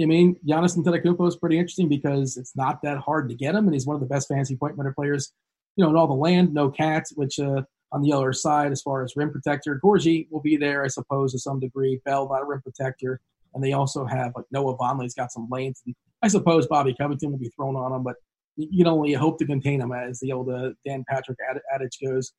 [0.00, 3.66] I mean, Giannis Antetokounmpo is pretty interesting because it's not that hard to get him,
[3.66, 5.32] and he's one of the best fantasy point winner players,
[5.76, 6.54] you know, in all the land.
[6.54, 10.40] No cats, which uh, on the other side, as far as rim protector, Gorgui will
[10.40, 12.00] be there, I suppose, to some degree.
[12.04, 13.20] Bell, not a rim protector,
[13.54, 17.30] and they also have like Noah Vonleh's got some length, and I suppose Bobby Covington
[17.30, 18.16] will be thrown on him, but
[18.56, 21.38] you can only hope to contain him, as the old uh, Dan Patrick
[21.74, 22.32] adage goes.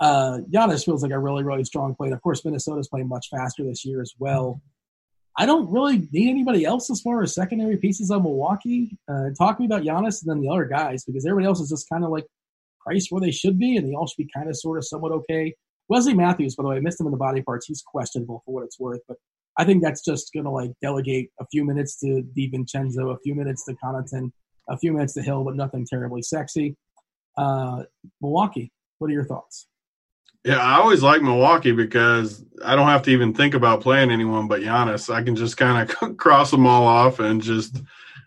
[0.00, 2.08] Uh, Giannis feels like a really, really strong play.
[2.08, 4.60] And of course, Minnesota's playing much faster this year as well.
[5.36, 8.96] I don't really need anybody else as far as secondary pieces on Milwaukee.
[9.08, 11.70] Uh, talk to me about Giannis and then the other guys because everybody else is
[11.70, 12.24] just kind of like
[12.80, 15.12] priced where they should be, and they all should be kind of sort of somewhat
[15.12, 15.54] okay.
[15.88, 17.66] Wesley Matthews, by the way, I missed him in the body parts.
[17.66, 19.16] He's questionable for what it's worth, but
[19.58, 23.34] I think that's just going to like delegate a few minutes to DiVincenzo, a few
[23.34, 24.30] minutes to Connaughton,
[24.68, 26.76] a few minutes to Hill, but nothing terribly sexy.
[27.36, 27.84] Uh,
[28.20, 29.66] Milwaukee, what are your thoughts?
[30.44, 34.46] Yeah, I always like Milwaukee because I don't have to even think about playing anyone
[34.46, 35.12] but Giannis.
[35.12, 37.80] I can just kind of cross them all off and just.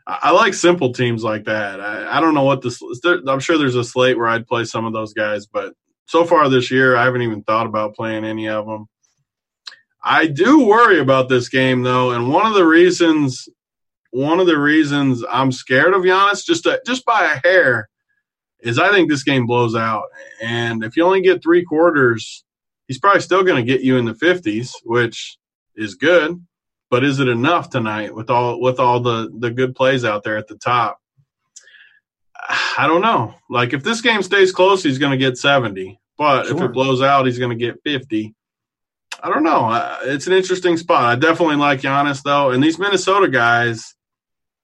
[0.10, 1.82] I like simple teams like that.
[1.82, 2.82] I, I don't know what this.
[3.06, 5.74] I'm sure there's a slate where I'd play some of those guys, but
[6.06, 8.88] so far this year, I haven't even thought about playing any of them.
[10.02, 13.50] I do worry about this game though, and one of the reasons,
[14.12, 17.90] one of the reasons I'm scared of Giannis just a, just by a hair
[18.68, 20.06] is I think this game blows out.
[20.42, 22.44] And if you only get three quarters,
[22.88, 25.38] he's probably still going to get you in the 50s, which
[25.76, 26.46] is good.
[26.90, 30.38] But is it enough tonight with all with all the the good plays out there
[30.38, 30.98] at the top?
[32.78, 33.36] I don't know.
[33.50, 36.00] Like if this game stays close, he's going to get 70.
[36.18, 36.56] But sure.
[36.56, 38.34] if it blows out, he's going to get 50.
[39.22, 39.98] I don't know.
[40.04, 41.04] It's an interesting spot.
[41.04, 43.96] I definitely like Giannis though, and these Minnesota guys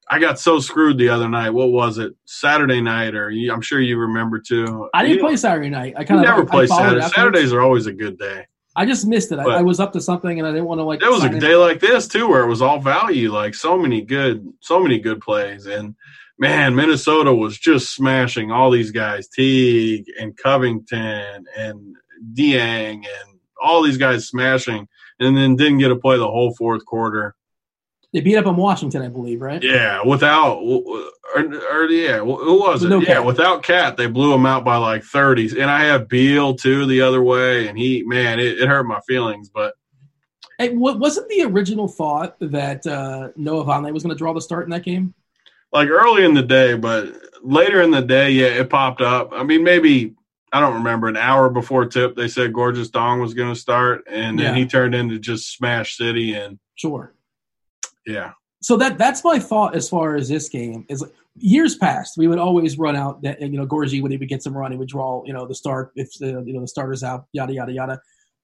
[0.09, 1.51] I got so screwed the other night.
[1.51, 2.13] What was it?
[2.25, 4.89] Saturday night, or I'm sure you remember too.
[4.93, 5.93] I didn't you play Saturday night.
[5.97, 7.07] I kind of never play Saturday.
[7.07, 8.45] Saturdays are always a good day.
[8.75, 9.37] I just missed it.
[9.39, 11.01] I, I, was up to something, and I didn't want to like.
[11.03, 13.31] It was a day like this too, where it was all value.
[13.31, 15.95] Like so many good, so many good plays, and
[16.39, 21.95] man, Minnesota was just smashing all these guys, Teague and Covington and
[22.33, 24.87] Dieng and all these guys smashing,
[25.19, 27.35] and then didn't get to play the whole fourth quarter.
[28.13, 29.61] They beat up on Washington, I believe, right?
[29.61, 31.41] Yeah, without or,
[31.71, 32.89] or yeah, who was it?
[32.89, 35.53] No yeah, without KAT, they blew him out by like thirties.
[35.53, 38.99] And I have Beal too the other way, and he man, it, it hurt my
[39.07, 39.49] feelings.
[39.49, 39.73] But
[40.59, 44.41] hey, what wasn't the original thought that uh, Noah Vonleh was going to draw the
[44.41, 45.15] start in that game?
[45.71, 47.11] Like early in the day, but
[47.41, 49.31] later in the day, yeah, it popped up.
[49.33, 50.13] I mean, maybe
[50.51, 54.03] I don't remember an hour before tip, they said Gorgui Dieng was going to start,
[54.07, 54.61] and then yeah.
[54.61, 57.12] he turned into just Smash City and sure
[58.05, 58.31] yeah.
[58.61, 61.01] so that that's my thought as far as this game is.
[61.01, 64.29] Like, years past, we would always run out that you know Gorgui when he would
[64.29, 66.67] get some run, he would draw you know the start if the you know the
[66.67, 68.01] starter's out, yada yada yada,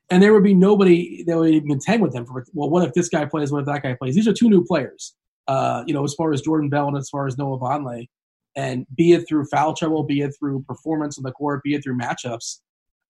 [0.09, 2.93] and there would be nobody that would even contend with him for well, what if
[2.93, 4.15] this guy plays, what if that guy plays?
[4.15, 5.15] These are two new players,
[5.47, 8.07] uh, you know, as far as Jordan Bell and as far as Noah Vonleh,
[8.55, 11.83] and be it through foul trouble, be it through performance on the court, be it
[11.83, 12.59] through matchups.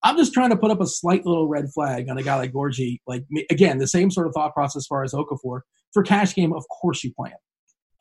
[0.03, 2.53] I'm just trying to put up a slight little red flag on a guy like
[2.53, 2.99] Gorgui.
[3.05, 5.61] Like again, the same sort of thought process as far as Okafor
[5.93, 6.53] for cash game.
[6.53, 7.37] Of course, you play him,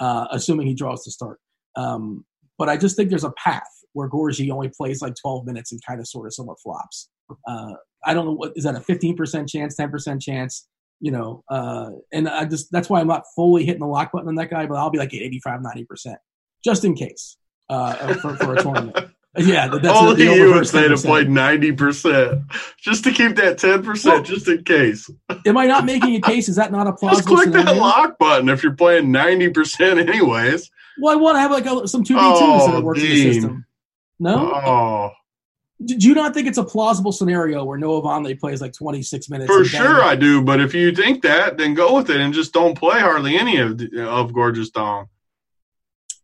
[0.01, 1.41] uh, assuming he draws to start.
[1.77, 2.25] Um,
[2.57, 5.81] but I just think there's a path where Gorgui only plays like 12 minutes and
[5.87, 7.09] kind of sort of somewhat flops.
[7.47, 7.75] Uh,
[8.05, 10.69] I don't know what is that a 15% chance, 10% chance,
[11.01, 14.29] you know, uh, and I just that's why I'm not fully hitting the lock button
[14.29, 16.17] on that guy, but I'll be like 85, 90%
[16.65, 17.37] just in case
[17.69, 18.97] uh, for, for a tournament.
[19.39, 22.43] Yeah, that's only the, the you would say to play ninety percent,
[22.79, 25.11] just to keep that ten percent, just in case.
[25.47, 26.49] Am I not making a case?
[26.49, 27.37] Is that not a plausible?
[27.37, 27.45] Scenario?
[27.45, 27.75] Just click scenario?
[27.75, 30.71] that lock button if you're playing ninety percent, anyways.
[31.01, 33.07] Well, I want to have like a, some two v twos oh, that works in
[33.07, 33.67] the system.
[34.19, 34.53] No.
[34.53, 35.11] Oh.
[35.85, 39.49] Do you not think it's a plausible scenario where Noah Vonleh plays like 26 minutes?
[39.49, 40.43] For sure, I do.
[40.43, 43.59] But if you think that, then go with it and just don't play hardly any
[43.59, 45.09] of of Gorgui Dieng.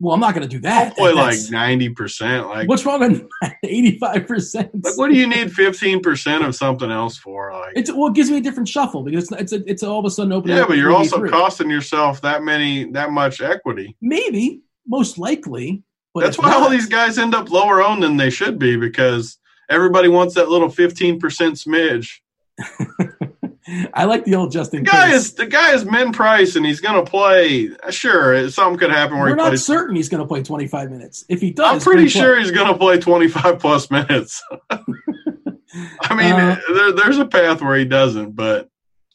[0.01, 0.95] Well, I'm not going to do that.
[0.99, 2.49] I'll like ninety percent.
[2.49, 3.28] Like, what's wrong with
[3.62, 4.70] eighty five percent?
[4.84, 7.53] Like, what do you need fifteen percent of something else for?
[7.53, 10.05] Like, it's well, it gives me a different shuffle because it's it's, it's all of
[10.05, 10.57] a sudden opening.
[10.57, 13.97] Yeah, but you're also costing yourself that many that much equity.
[14.01, 15.82] Maybe, most likely.
[16.16, 19.38] That's why not, all these guys end up lower owned than they should be because
[19.68, 22.20] everybody wants that little fifteen percent smidge.
[23.94, 24.84] I like the old Justin.
[24.84, 25.16] The guy case.
[25.16, 27.70] is the guy is min price, and he's going to play.
[27.90, 29.64] Sure, something could happen where we're not plays.
[29.64, 31.24] certain he's going to play 25 minutes.
[31.28, 34.42] If he does, I'm pretty sure he's going to play 25 plus minutes.
[34.70, 38.68] I mean, uh, there, there's a path where he doesn't, but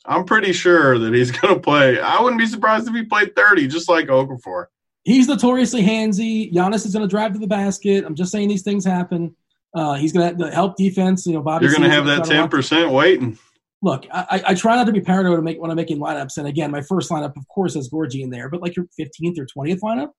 [0.03, 1.99] I'm pretty sure that he's going to play.
[1.99, 4.65] I wouldn't be surprised if he played 30, just like Okafor.
[5.03, 6.51] He's notoriously handsy.
[6.51, 8.03] Giannis is going to drive to the basket.
[8.03, 9.35] I'm just saying these things happen.
[9.73, 11.27] Uh, he's going to help defense.
[11.27, 11.65] You know, Bobby.
[11.65, 13.37] You're going to have that 10 percent waiting
[13.81, 16.37] look, I, I, try not to be paranoid make when I'm making lineups.
[16.37, 19.39] And again, my first lineup, of course, has Gorgui in there, but like your 15th
[19.39, 20.09] or 20th lineup,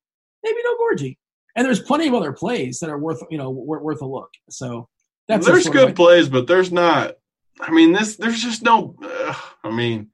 [0.42, 1.16] maybe no Gorgui.
[1.56, 4.30] And there's plenty of other plays that are worth you know worth, worth a look.
[4.48, 4.88] So
[5.28, 7.14] that's there's good plays, but there's not.
[7.60, 8.96] I mean, this there's just no.
[9.02, 9.34] Uh,
[9.64, 10.10] I mean,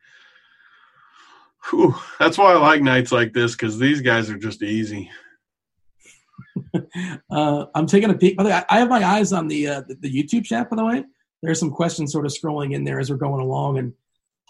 [1.71, 5.11] whew, that's why I like nights like this because these guys are just easy.
[7.31, 8.37] uh, I'm taking a peek.
[8.37, 10.71] By the way, I have my eyes on the, uh, the, the YouTube chat.
[10.71, 11.05] By the way,
[11.43, 13.93] there's some questions sort of scrolling in there as we're going along,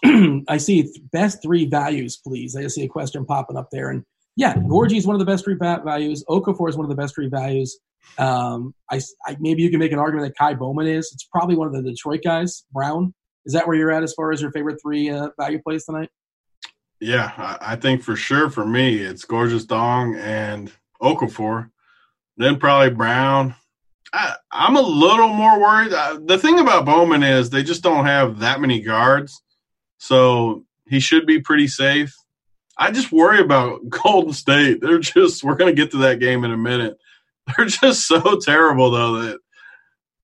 [0.03, 2.55] and I see best three values, please.
[2.55, 4.03] I just see a question popping up there, and
[4.35, 6.23] yeah, Gorgui is one of the best three values.
[6.29, 7.79] Okafor is one of the best three values.
[8.17, 11.11] Um, I, I, maybe you can make an argument that Ky Bowman is.
[11.11, 12.63] It's probably one of the Detroit guys.
[12.71, 13.13] Brown
[13.47, 16.09] is that where you're at as far as your favorite three uh, value plays tonight?
[16.99, 20.71] Yeah, I, I think for sure for me it's Gorgui Dieng and
[21.01, 21.69] Okafor,
[22.35, 23.55] then probably Brown,
[24.13, 25.93] I, am a little more worried.
[25.93, 29.41] Uh, the thing about Bowman is they just don't have that many guards,
[29.97, 32.15] so he should be pretty safe.
[32.77, 34.81] I just worry about Golden State.
[34.81, 36.97] They're just we're going to get to that game in a minute.
[37.57, 39.39] They're just so terrible though that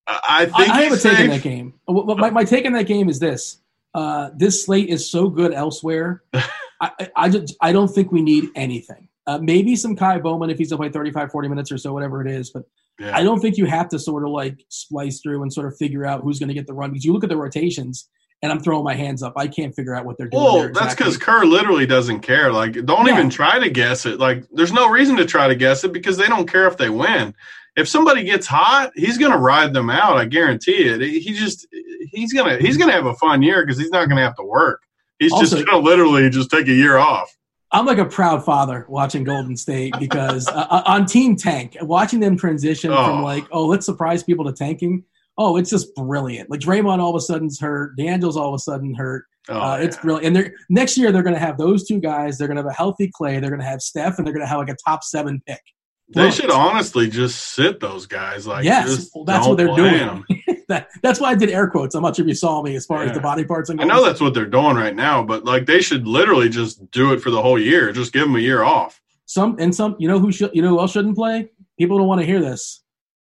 [0.08, 1.74] I think I, I have a take in that game.
[1.88, 3.62] My, my take in that game is this:
[3.94, 6.24] uh, this slate is so good elsewhere.
[6.82, 9.08] I, I just I don't think we need anything.
[9.26, 12.22] Uh, maybe some Ky Bowman if he's to play 35, 40 minutes or so, whatever
[12.22, 12.50] it is.
[12.50, 12.66] But
[13.00, 13.16] yeah.
[13.16, 16.06] I don't think you have to sort of like splice through and sort of figure
[16.06, 18.10] out who's going to get the run because you look at the rotations
[18.44, 19.34] and I'm throwing my hands up.
[19.38, 20.44] I can't figure out what they're doing.
[20.44, 20.80] Well, exactly.
[20.80, 22.52] that's because Kerr literally doesn't care.
[22.52, 23.14] Like, don't yeah.
[23.14, 24.20] even try to guess it.
[24.20, 26.90] Like, there's no reason to try to guess it because they don't care if they
[26.90, 27.34] win.
[27.78, 30.18] If somebody gets hot, he's going to ride them out.
[30.18, 31.02] I guarantee it.
[31.02, 31.66] He just
[32.12, 34.44] he's gonna he's gonna have a fun year because he's not going to have to
[34.44, 34.82] work.
[35.18, 37.36] He's also, just going to literally just take a year off.
[37.74, 42.20] I'm like a proud father watching Golden State because uh, uh, on Team Tank, watching
[42.20, 43.04] them transition oh.
[43.04, 45.04] from like, oh, let's surprise people to tanking.
[45.40, 46.52] Oh, it's just brilliant.
[46.52, 47.98] Like Draymond all of a sudden's hurt.
[47.98, 49.26] D'Angelo's all of a sudden hurt.
[49.50, 50.28] Oh, uh, it's brilliant.
[50.28, 52.38] And they're, next year they're going to have those two guys.
[52.38, 53.40] They're going to have a healthy Clay.
[53.40, 55.62] They're going to have Steph, and they're going to have like a top seven pick.
[56.10, 58.46] They should honestly just sit those guys.
[58.46, 60.24] Like, yes, well, that's what they're doing.
[60.70, 61.96] that, that's why I did air quotes.
[61.96, 63.10] I'm not sure if you saw me as far yeah.
[63.10, 63.70] as the body parts.
[63.70, 66.90] And I know that's what they're doing right now, but like they should literally just
[66.92, 67.92] do it for the whole year.
[67.92, 69.02] Just give them a year off.
[69.26, 71.50] Some and some, you know who should, you know who else shouldn't play?
[71.78, 72.84] People don't want to hear this.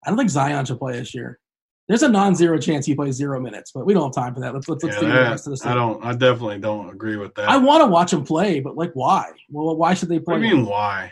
[0.04, 1.38] I don't think Zion should play this year.
[1.88, 4.54] There's a non-zero chance he plays zero minutes, but we don't have time for that.
[4.54, 6.04] Let's let's, let's that, the rest of the I don't.
[6.04, 7.48] I definitely don't agree with that.
[7.48, 9.32] I want to watch him play, but like, why?
[9.48, 10.36] Well, why should they play?
[10.36, 11.10] I mean why?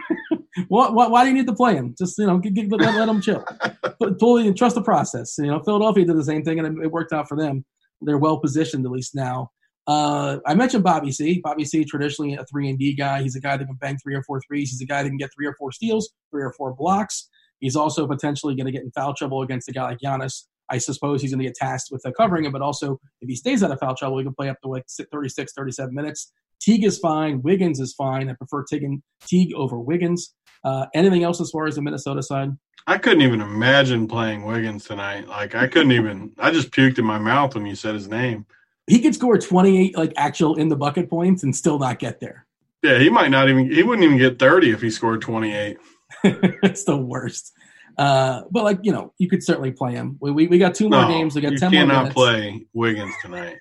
[0.68, 1.94] why, why, why, do you need to play him?
[1.98, 3.44] Just you know, get, get, let, let him chill.
[4.54, 5.34] Trust the process.
[5.38, 7.64] You know, Philadelphia did the same thing, and it, it worked out for them.
[8.00, 9.50] They're well positioned at least now.
[9.86, 11.40] Uh, I mentioned Bobby C.
[11.42, 11.84] Bobby C.
[11.84, 13.22] Traditionally a three and D guy.
[13.22, 14.70] He's a guy that can bang three or four threes.
[14.70, 17.28] He's a guy that can get three or four steals, three or four blocks.
[17.58, 20.44] He's also potentially going to get in foul trouble against a guy like Giannis.
[20.68, 23.62] I suppose he's going to get tasked with covering him, but also if he stays
[23.62, 26.32] out of foul trouble, he can play up to like 36, 37 minutes.
[26.62, 27.42] Teague is fine.
[27.42, 28.30] Wiggins is fine.
[28.30, 30.32] I prefer taking Teague over Wiggins.
[30.64, 32.50] Uh, anything else as far as the Minnesota side?
[32.86, 35.26] I couldn't even imagine playing Wiggins tonight.
[35.28, 36.32] Like I couldn't even.
[36.38, 38.46] I just puked in my mouth when you said his name.
[38.86, 42.20] He could score twenty eight like actual in the bucket points and still not get
[42.20, 42.46] there.
[42.82, 43.70] Yeah, he might not even.
[43.70, 45.78] He wouldn't even get thirty if he scored twenty eight.
[46.24, 47.52] it's the worst.
[47.98, 50.16] Uh, but like you know, you could certainly play him.
[50.20, 51.34] We we, we got two more No, games.
[51.34, 52.14] We got you ten more cannot minutes.
[52.14, 53.56] play Wiggins tonight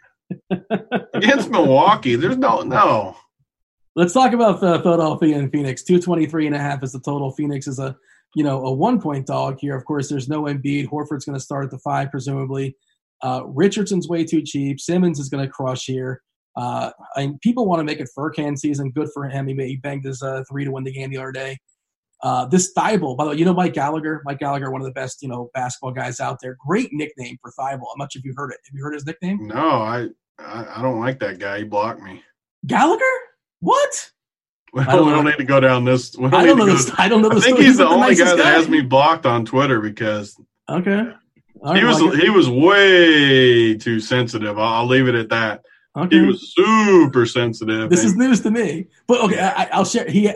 [1.14, 2.16] against Milwaukee.
[2.16, 3.16] There's no no.
[3.96, 5.84] Let's talk about uh, Philadelphia and Phoenix.
[5.84, 7.32] 223 and a half is the total.
[7.32, 7.96] Phoenix is a,
[8.36, 9.76] you know, a one point dog here.
[9.76, 10.88] Of course, there's no Embiid.
[10.88, 12.78] Horford's going to start at the five, presumably.
[13.22, 14.80] Uh, Richardson's way too cheap.
[14.80, 16.22] Simmons is going to crush here.
[16.56, 18.92] Uh, and people want to make it Furkan season.
[18.92, 19.48] Good for him.
[19.48, 21.58] He, he banged his uh, three to win the game the other day.
[22.24, 24.22] Uh, this Thybulle, by the way, you know Mike Gallagher.
[24.26, 26.56] Mike Gallagher, one of the best, you know, basketball guys out there.
[26.66, 27.80] Great nickname for Thybulle.
[27.80, 28.58] How much have you heard it?
[28.66, 29.48] Have you heard his nickname?
[29.48, 30.08] No, I,
[30.40, 31.60] I I don't like that guy.
[31.60, 32.22] He blocked me.
[32.68, 33.04] Gallagher?
[33.60, 34.12] What?
[34.74, 35.30] We I don't don't, know.
[35.32, 36.16] need to go down this.
[36.16, 36.92] We I don't know this.
[36.98, 37.64] I don't know I think story.
[37.66, 41.12] he's the the only nicest guy that has me blocked on Twitter because Okay.
[41.64, 44.58] All he was well, he was way too sensitive.
[44.58, 45.62] I'll, I'll leave it at that.
[45.98, 46.20] okay.
[46.20, 47.90] He was super sensitive.
[47.90, 48.88] This is news to me.
[49.08, 50.10] But okay, I, I'll share.
[50.10, 50.32] He.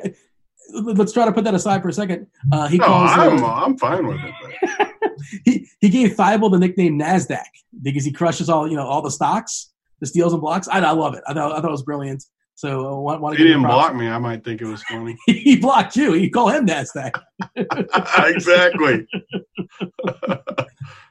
[0.83, 2.27] Let's try to put that aside for a second.
[2.51, 3.11] Uh, he no, calls.
[3.11, 4.89] I'm uh, I'm fine with it.
[5.45, 7.45] he he gave Thybulle the nickname Nasdaq
[7.81, 10.67] because he crushes all you know all the stocks, the steals and blocks.
[10.67, 11.23] I, I love it.
[11.27, 12.23] I thought I thought it was brilliant.
[12.55, 15.17] So uh, want, want to he didn't block me, I might think it was funny.
[15.25, 16.13] he blocked you.
[16.13, 17.11] You call him Nasdaq.
[18.25, 19.05] exactly.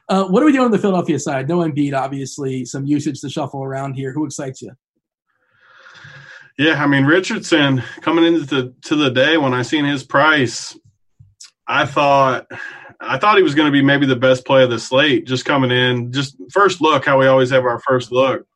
[0.07, 1.47] Uh, what are we doing on the Philadelphia side?
[1.47, 2.65] No Embiid, obviously.
[2.65, 4.11] Some usage to shuffle around here.
[4.11, 4.71] Who excites you?
[6.57, 10.77] Yeah, I mean Richardson coming into the to the day when I seen his price,
[11.67, 12.47] I thought
[13.01, 15.27] I thought he was going to be maybe the best play of the slate.
[15.27, 18.47] Just coming in, just first look how we always have our first look.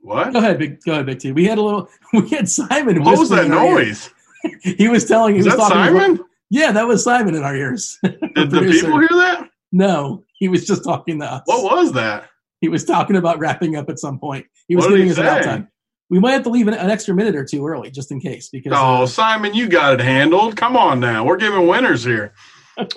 [0.00, 0.32] What?
[0.32, 0.82] Go ahead, big.
[0.82, 1.30] Go ahead, big T.
[1.30, 1.88] We had a little.
[2.12, 3.04] We had Simon.
[3.04, 3.86] What was that in our ear.
[3.86, 4.10] noise?
[4.62, 5.34] He was telling.
[5.34, 5.96] He Is was that talking.
[5.96, 6.20] Simon?
[6.50, 7.98] Yeah, that was Simon in our ears.
[8.02, 9.48] Did the people hear that?
[9.70, 11.42] No, he was just talking to us.
[11.44, 12.28] What was that?
[12.62, 14.46] He was talking about wrapping up at some point.
[14.68, 15.68] He was What giving us an out time.
[16.08, 18.48] We might have to leave an, an extra minute or two early, just in case.
[18.50, 20.56] Because Oh, uh, Simon, you got it handled.
[20.56, 22.32] Come on now, we're giving winners here.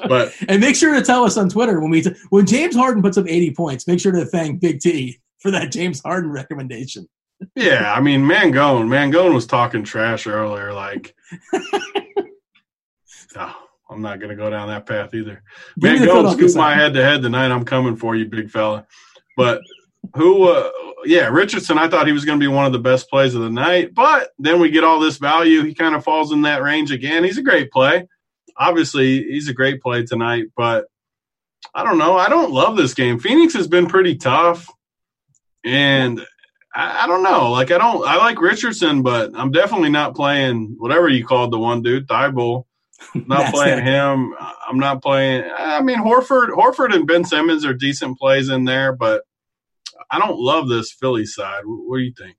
[0.07, 3.03] But and make sure to tell us on Twitter when we t- when James Harden
[3.03, 3.85] puts up eighty points.
[3.87, 7.09] Make sure to thank Big T for that James Harden recommendation.
[7.55, 10.71] Yeah, I mean, Mangone, Mangone was talking trash earlier.
[10.71, 11.13] Like,
[11.51, 11.61] no,
[13.89, 15.43] I'm not going to go down that path either.
[15.77, 17.51] Give Mangone, scoop my head to head tonight.
[17.51, 18.87] I'm coming for you, big fella.
[19.35, 19.61] But
[20.15, 20.49] who?
[20.49, 20.69] Uh,
[21.05, 21.77] yeah, Richardson.
[21.77, 23.93] I thought he was going to be one of the best plays of the night,
[23.93, 25.63] but then we get all this value.
[25.63, 27.23] He kind of falls in that range again.
[27.23, 28.07] He's a great play.
[28.57, 30.85] Obviously, he's a great play tonight, but
[31.73, 32.17] I don't know.
[32.17, 33.19] I don't love this game.
[33.19, 34.69] Phoenix has been pretty tough,
[35.63, 36.25] and
[36.73, 37.51] I, I don't know.
[37.51, 38.07] Like I don't.
[38.07, 42.65] I like Richardson, but I'm definitely not playing whatever you called the one dude, Thybulle.
[43.13, 43.83] Not playing it.
[43.83, 44.33] him.
[44.67, 45.43] I'm not playing.
[45.57, 49.23] I mean, Horford, Horford, and Ben Simmons are decent plays in there, but
[50.11, 51.61] I don't love this Philly side.
[51.65, 52.35] What, do you think?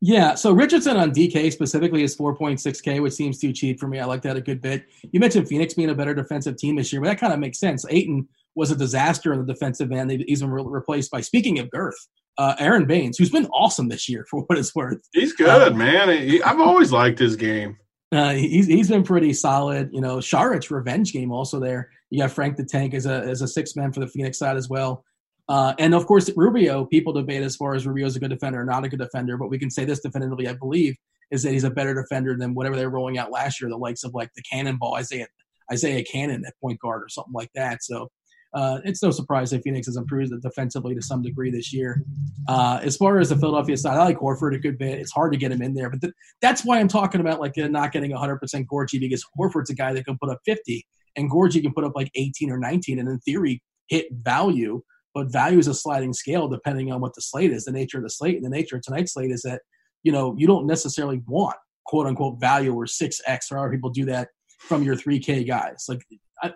[0.00, 3.98] Yeah, so Richardson on DK specifically is 4.6K, which seems too cheap for me.
[3.98, 4.84] I like that a good bit.
[5.10, 7.58] You mentioned Phoenix being a better defensive team this year, but that kind of makes
[7.58, 7.84] sense.
[7.90, 10.08] Ayton was a disaster in the defensive end.
[10.10, 11.96] They- He's been re- replaced by, speaking of girth,
[12.38, 14.98] uh, Aron Baynes, who's been awesome this year for what it's worth.
[15.12, 16.08] He's good, man.
[16.10, 17.76] He, I've always liked his game.
[18.10, 19.90] Uh, he's he's been pretty solid.
[19.92, 21.90] You know, Saric's revenge game also there.
[22.10, 24.56] You got Frank the Tank as a as a six man for the Phoenix side
[24.56, 25.04] as well.
[25.48, 26.86] Uh, and of course, Rubio.
[26.86, 29.50] People debate as far as Rubio's a good defender or not a good defender, but
[29.50, 30.96] we can say this definitively, I believe,
[31.30, 33.76] is that he's a better defender than whatever they were rolling out last year, the
[33.76, 35.26] likes of like the Cannonball Isaiah
[35.70, 37.82] Isaiah Canaan at point guard or something like that.
[37.82, 38.08] So.
[38.54, 42.02] Uh, it's no surprise that Phoenix has improved defensively to some degree this year.
[42.48, 44.98] Uh, as far as the Philadelphia side, I like Horford a good bit.
[44.98, 47.58] It's hard to get him in there, but th- that's why I'm talking about like
[47.58, 50.86] uh, not getting 100% Gorgui because Horford's a guy that can put up 50
[51.16, 54.82] and Gorgui can put up like 18 or 19 and in theory hit value.
[55.14, 58.04] But value is a sliding scale depending on what the slate is, the nature of
[58.04, 58.36] the slate.
[58.36, 59.62] And the nature of tonight's slate is that,
[60.04, 64.04] you know, you don't necessarily want quote unquote value or 6X or however people do
[64.06, 64.28] that
[64.60, 65.86] from your 3K guys.
[65.88, 66.02] Like,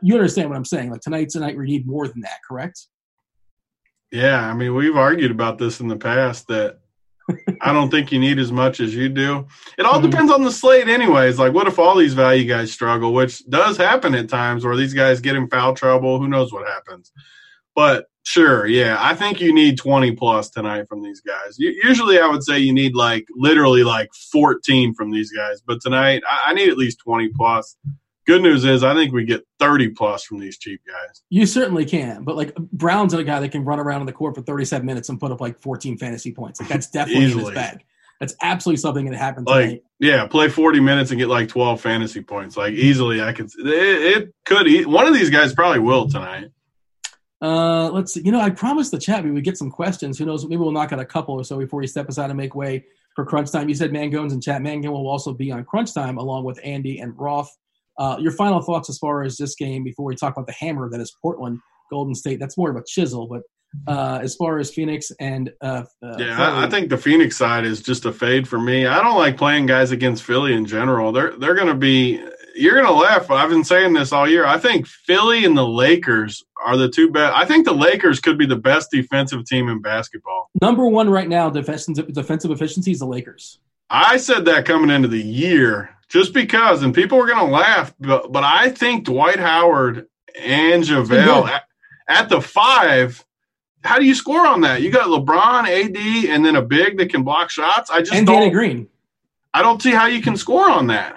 [0.03, 0.91] you understand what I'm saying?
[0.91, 2.87] Like, tonight's a night we need more than that, correct?
[4.11, 6.78] Yeah, I mean, we've argued about this in the past that
[7.62, 9.47] I don't think you need as much as you do.
[9.78, 10.11] It all Mhm.
[10.11, 11.39] depends on the slate, anyways.
[11.39, 14.93] Like, what if all these value guys struggle, which does happen at times, where these
[14.93, 16.18] guys get in foul trouble?
[16.18, 17.11] Who knows what happens?
[17.74, 21.57] But sure, yeah, I think you need 20 plus tonight from these guys.
[21.59, 26.22] Usually, I would say you need like literally like 14 from these guys, but tonight
[26.45, 27.76] I need at least 20 plus.
[28.26, 31.22] Good news is, I think we get 30 plus from these cheap guys.
[31.28, 34.36] You certainly can, but like Brown's a guy that can run around on the court
[34.36, 36.60] for 37 minutes and put up like 14 fantasy points.
[36.60, 37.84] Like that's definitely in his bag.
[38.20, 39.48] That's absolutely something that happens.
[39.48, 39.84] Like, tonight.
[39.98, 42.56] yeah, play 40 minutes and get like 12 fantasy points.
[42.56, 43.50] Like easily, I could.
[43.58, 44.86] It, it could.
[44.86, 46.50] One of these guys probably will tonight.
[47.40, 48.22] Uh, let's see.
[48.24, 50.16] You know, I promised the chat we would get some questions.
[50.16, 50.44] Who knows?
[50.44, 52.84] Maybe we'll knock out a couple or so before you step aside and make way
[53.16, 53.68] for crunch time.
[53.68, 54.62] You said Mangone's and chat.
[54.62, 57.52] Mangone will also be on crunch time along with Andy and Roth.
[58.03, 60.90] Uh, your final thoughts as far as this game before we talk about the hammer
[60.90, 62.40] that is Portland Golden State.
[62.40, 63.42] That's more of a chisel, but
[63.86, 67.64] uh, as far as Phoenix and uh, uh, yeah, I, I, think the Phoenix side
[67.64, 68.86] is just a fade for me.
[68.86, 71.12] I don't like playing guys against Philly in general.
[71.12, 72.20] They're they're going to be.
[72.57, 73.30] You're going to laugh.
[73.30, 74.46] I've been saying this all year.
[74.46, 77.36] I think Philly and the Lakers are the two best.
[77.36, 80.50] I think the Lakers could be the best defensive team in basketball.
[80.61, 83.61] Number one right now, defensive defensive efficiency is the Lakers.
[83.93, 87.95] I said that coming into the year just because, and people were going to laugh,
[88.01, 90.07] but, but I think Dwight Howard
[90.40, 91.64] and JaVale at,
[92.09, 93.24] at the five
[93.84, 94.82] how do you score on that?
[94.82, 97.90] You got LeBron, AD, and then a big that can block shots.
[97.90, 98.88] I just and Danny Green.
[99.55, 101.16] I don't see how you can score on that.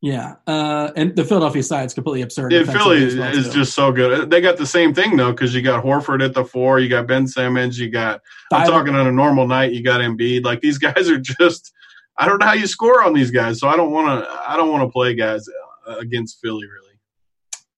[0.00, 2.52] Yeah, uh, and the Philadelphia side is completely absurd.
[2.52, 4.30] Yeah, Philly well is just so good.
[4.30, 7.06] They got the same thing though, because you got Horford at the four, you got
[7.06, 8.22] Ben Simmons, you got.
[8.50, 10.44] I'm talking on a normal night, you got Embiid.
[10.44, 11.72] Like these guys are just.
[12.20, 14.30] I don't know how you score on these guys, so I don't want to.
[14.46, 15.48] I don't want to play guys
[15.88, 16.90] uh, against Philly really.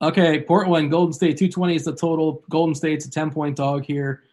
[0.03, 2.43] Okay, Portland, Golden State, 220 is the total.
[2.51, 4.25] Golden State's a 10 point dog here.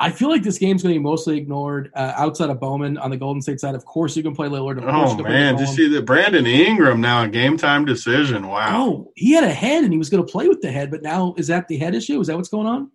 [0.00, 3.10] I feel like this game's going to be mostly ignored uh, outside of Bowman on
[3.10, 3.76] the Golden State side.
[3.76, 4.82] Of course, you can play Lillard.
[4.84, 8.48] oh man, did you see that Brandon Ingram now a game time decision?
[8.48, 8.82] Wow.
[8.82, 11.02] Oh, he had a head and he was going to play with the head, but
[11.02, 12.18] now is that the head issue?
[12.18, 12.90] Is that what's going on?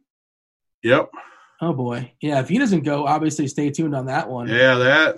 [0.83, 1.11] Yep.
[1.61, 2.41] Oh boy, yeah.
[2.41, 4.49] If he doesn't go, obviously stay tuned on that one.
[4.49, 5.17] Yeah, that.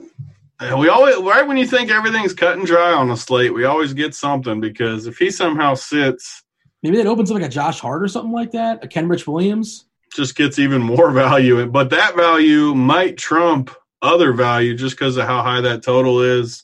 [0.62, 3.94] We always right when you think everything's cut and dry on the slate, we always
[3.94, 6.44] get something because if he somehow sits
[6.84, 9.86] Maybe that opens up like a Josh Hart or something like that, a Kenrich Williams.
[10.14, 15.26] Just gets even more value, but that value might trump other value just because of
[15.26, 16.64] how high that total is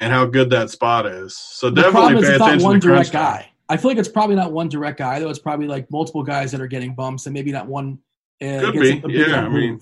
[0.00, 1.36] and how good that spot is.
[1.36, 3.50] So the definitely pay attention one to direct guy.
[3.68, 5.28] I feel like it's probably not one direct guy though.
[5.28, 7.98] It's probably like multiple guys that are getting bumps and maybe not one.
[8.40, 9.44] Uh, Could be, yeah.
[9.44, 9.78] I mean,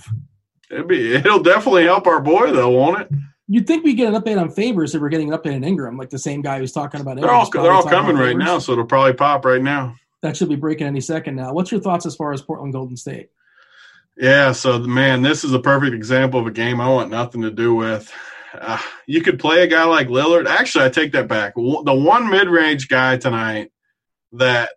[0.70, 3.10] it'd be it'll definitely help our boy though, won't it?
[3.48, 5.96] You'd think we get an update on Favors if we're getting an update on Ingram,
[5.96, 7.16] like the same guy who's talking about.
[7.16, 9.96] They're all they're all coming right now, so it'll probably pop right now.
[10.22, 11.52] That should be breaking any second now.
[11.52, 13.30] What's your thoughts as far as Portland Golden State?
[14.16, 17.50] Yeah, so man, this is a perfect example of a game I want nothing to
[17.50, 18.12] do with.
[18.52, 20.46] Uh, you could play a guy like Lillard.
[20.46, 21.54] Actually, I take that back.
[21.54, 23.72] The one mid-range guy tonight
[24.32, 24.70] that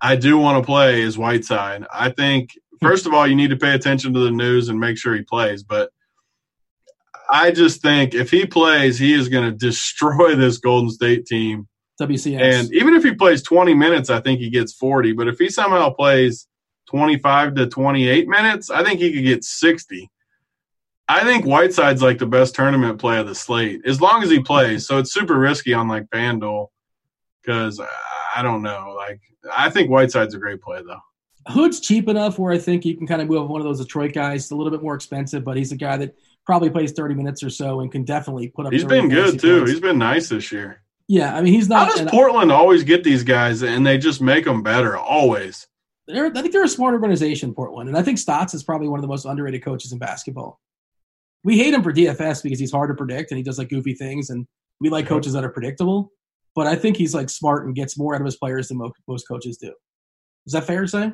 [0.00, 1.86] I do want to play is Whiteside.
[1.92, 4.98] I think first of all, you need to pay attention to the news and make
[4.98, 5.90] sure he plays, but
[7.30, 11.68] I just think if he plays, he is going to destroy this Golden State team.
[12.00, 12.40] WCS.
[12.40, 15.12] And even if he plays 20 minutes, I think he gets 40.
[15.12, 16.48] But if he somehow plays
[16.88, 20.10] 25 to 28 minutes, I think he could get 60.
[21.08, 24.40] I think Whiteside's like the best tournament play of the slate, as long as he
[24.40, 24.86] plays.
[24.86, 26.68] So it's super risky on like FanDuel
[27.42, 27.80] because
[28.34, 28.94] I don't know.
[28.96, 29.20] Like
[29.54, 31.00] I think Whiteside's a great play though.
[31.50, 34.12] Hood's cheap enough where I think you can kind of move one of those Detroit
[34.12, 34.42] guys.
[34.42, 36.14] It's a little bit more expensive, but he's a guy that
[36.46, 38.72] probably plays 30 minutes or so and can definitely put up.
[38.72, 39.58] He's been good too.
[39.58, 39.72] Points.
[39.72, 40.82] He's been nice this year.
[41.08, 41.88] Yeah, I mean he's not.
[41.88, 45.66] How does Portland always get these guys and they just make them better always?
[46.06, 48.98] They're, I think they're a smart organization, Portland, and I think Stotts is probably one
[48.98, 50.60] of the most underrated coaches in basketball.
[51.42, 53.94] We hate him for DFS because he's hard to predict and he does like goofy
[53.94, 54.46] things, and
[54.80, 55.16] we like uh-huh.
[55.16, 56.12] coaches that are predictable.
[56.54, 59.28] But I think he's like smart and gets more out of his players than most
[59.28, 59.72] coaches do.
[60.46, 61.12] Is that fair to say?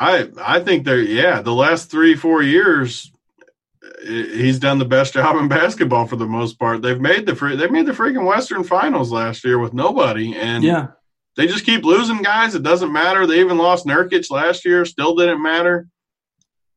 [0.00, 1.42] I I think they're yeah.
[1.42, 3.10] The last three four years,
[4.02, 6.82] he's done the best job in basketball for the most part.
[6.82, 10.62] They've made the free, they made the freaking Western Finals last year with nobody, and
[10.62, 10.88] yeah,
[11.36, 12.54] they just keep losing guys.
[12.54, 13.26] It doesn't matter.
[13.26, 15.88] They even lost Nurkic last year, still didn't matter.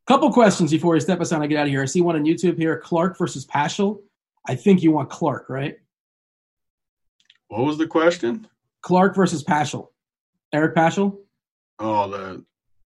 [0.08, 1.84] Couple questions before we step aside and get out of here.
[1.84, 4.00] I see one on YouTube here: Clarke versus Paschall.
[4.48, 5.76] I think you want Clarke, right?
[7.50, 8.48] What was the question?
[8.82, 9.90] Clarke versus Paschall.
[10.52, 11.18] Eric Paschall.
[11.80, 12.44] Oh, the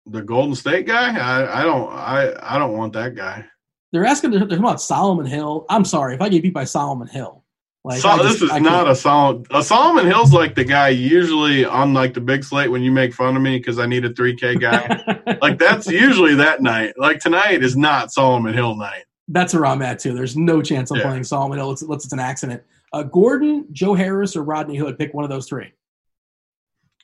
[0.09, 1.17] the Golden State guy.
[1.17, 3.45] I, I don't I I don't want that guy.
[3.91, 5.65] They're asking they're talking about Solomon Hill.
[5.69, 7.43] I'm sorry if I get beat by Solomon Hill.
[7.83, 9.45] Like so, just, this is not a Solomon.
[9.51, 13.13] A Solomon Hill's like the guy usually on like the big slate when you make
[13.13, 15.37] fun of me because I need a 3K guy.
[15.41, 16.95] like that's usually that night.
[16.97, 19.05] Like tonight is not Solomon Hill night.
[19.29, 20.13] That's where I'm at too.
[20.13, 21.03] There's no chance I'm yeah.
[21.03, 21.69] playing Solomon Hill.
[21.69, 22.61] Let's, let's it's an accident.
[22.91, 24.97] Uh, Gordon, Joe Harris, or Rodney Hood.
[24.97, 25.71] Pick one of those three.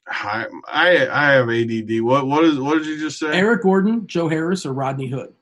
[0.07, 2.01] I, I I have ADD.
[2.01, 3.27] What what is what did you just say?
[3.27, 5.33] Eric Gordon, Joe Harris, or Rodney Hood?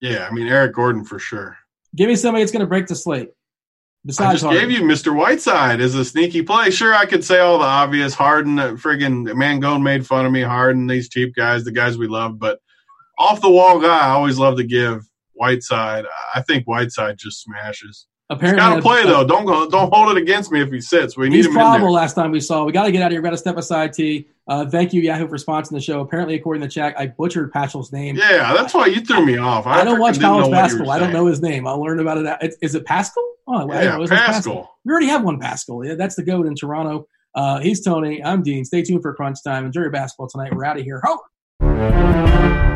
[0.00, 1.56] Yeah, I mean Eric Gordon for sure.
[1.94, 3.30] Give me somebody that's going to break the slate.
[4.06, 4.62] Besides I just Harden.
[4.62, 5.14] gave you Mr.
[5.14, 6.70] Whiteside as a sneaky play.
[6.70, 8.14] Sure, I could say all the obvious.
[8.14, 10.40] Harden, uh, friggin' Mangone made fun of me.
[10.40, 12.38] Harden, these cheap guys, the guys we love.
[12.38, 12.60] But
[13.18, 16.06] off the wall guy, I always love to give Whiteside.
[16.34, 18.06] I think Whiteside just smashes.
[18.30, 19.26] Apparently, got to play though.
[19.26, 19.68] Don't go.
[19.68, 21.16] Don't hold it against me if he sits.
[21.16, 22.64] We need him probable last time we saw.
[22.64, 23.20] We got to get out of here.
[23.20, 23.92] We got to step aside.
[23.92, 24.28] T.
[24.46, 26.00] Uh, thank you, Yahoo, for sponsoring the show.
[26.00, 28.16] Apparently, according to the chat, I butchered Paschall's name.
[28.16, 29.66] Yeah, that's why you threw me off.
[29.66, 30.92] I, I don't watch college basketball.
[30.92, 31.66] I don't know his name.
[31.66, 32.54] I'll learn about it.
[32.62, 33.24] Is it Pascal?
[33.48, 34.08] Oh, yeah, Paschall.
[34.08, 34.68] Paschall.
[34.84, 35.84] We already have one Pascal.
[35.84, 37.08] Yeah, that's the goat in Toronto.
[37.34, 38.22] Uh, he's Tony.
[38.22, 38.64] I'm Dean.
[38.64, 39.66] Stay tuned for crunch time.
[39.66, 40.54] Enjoy your basketball tonight.
[40.54, 41.02] We're out of here.
[41.04, 42.69] Ho!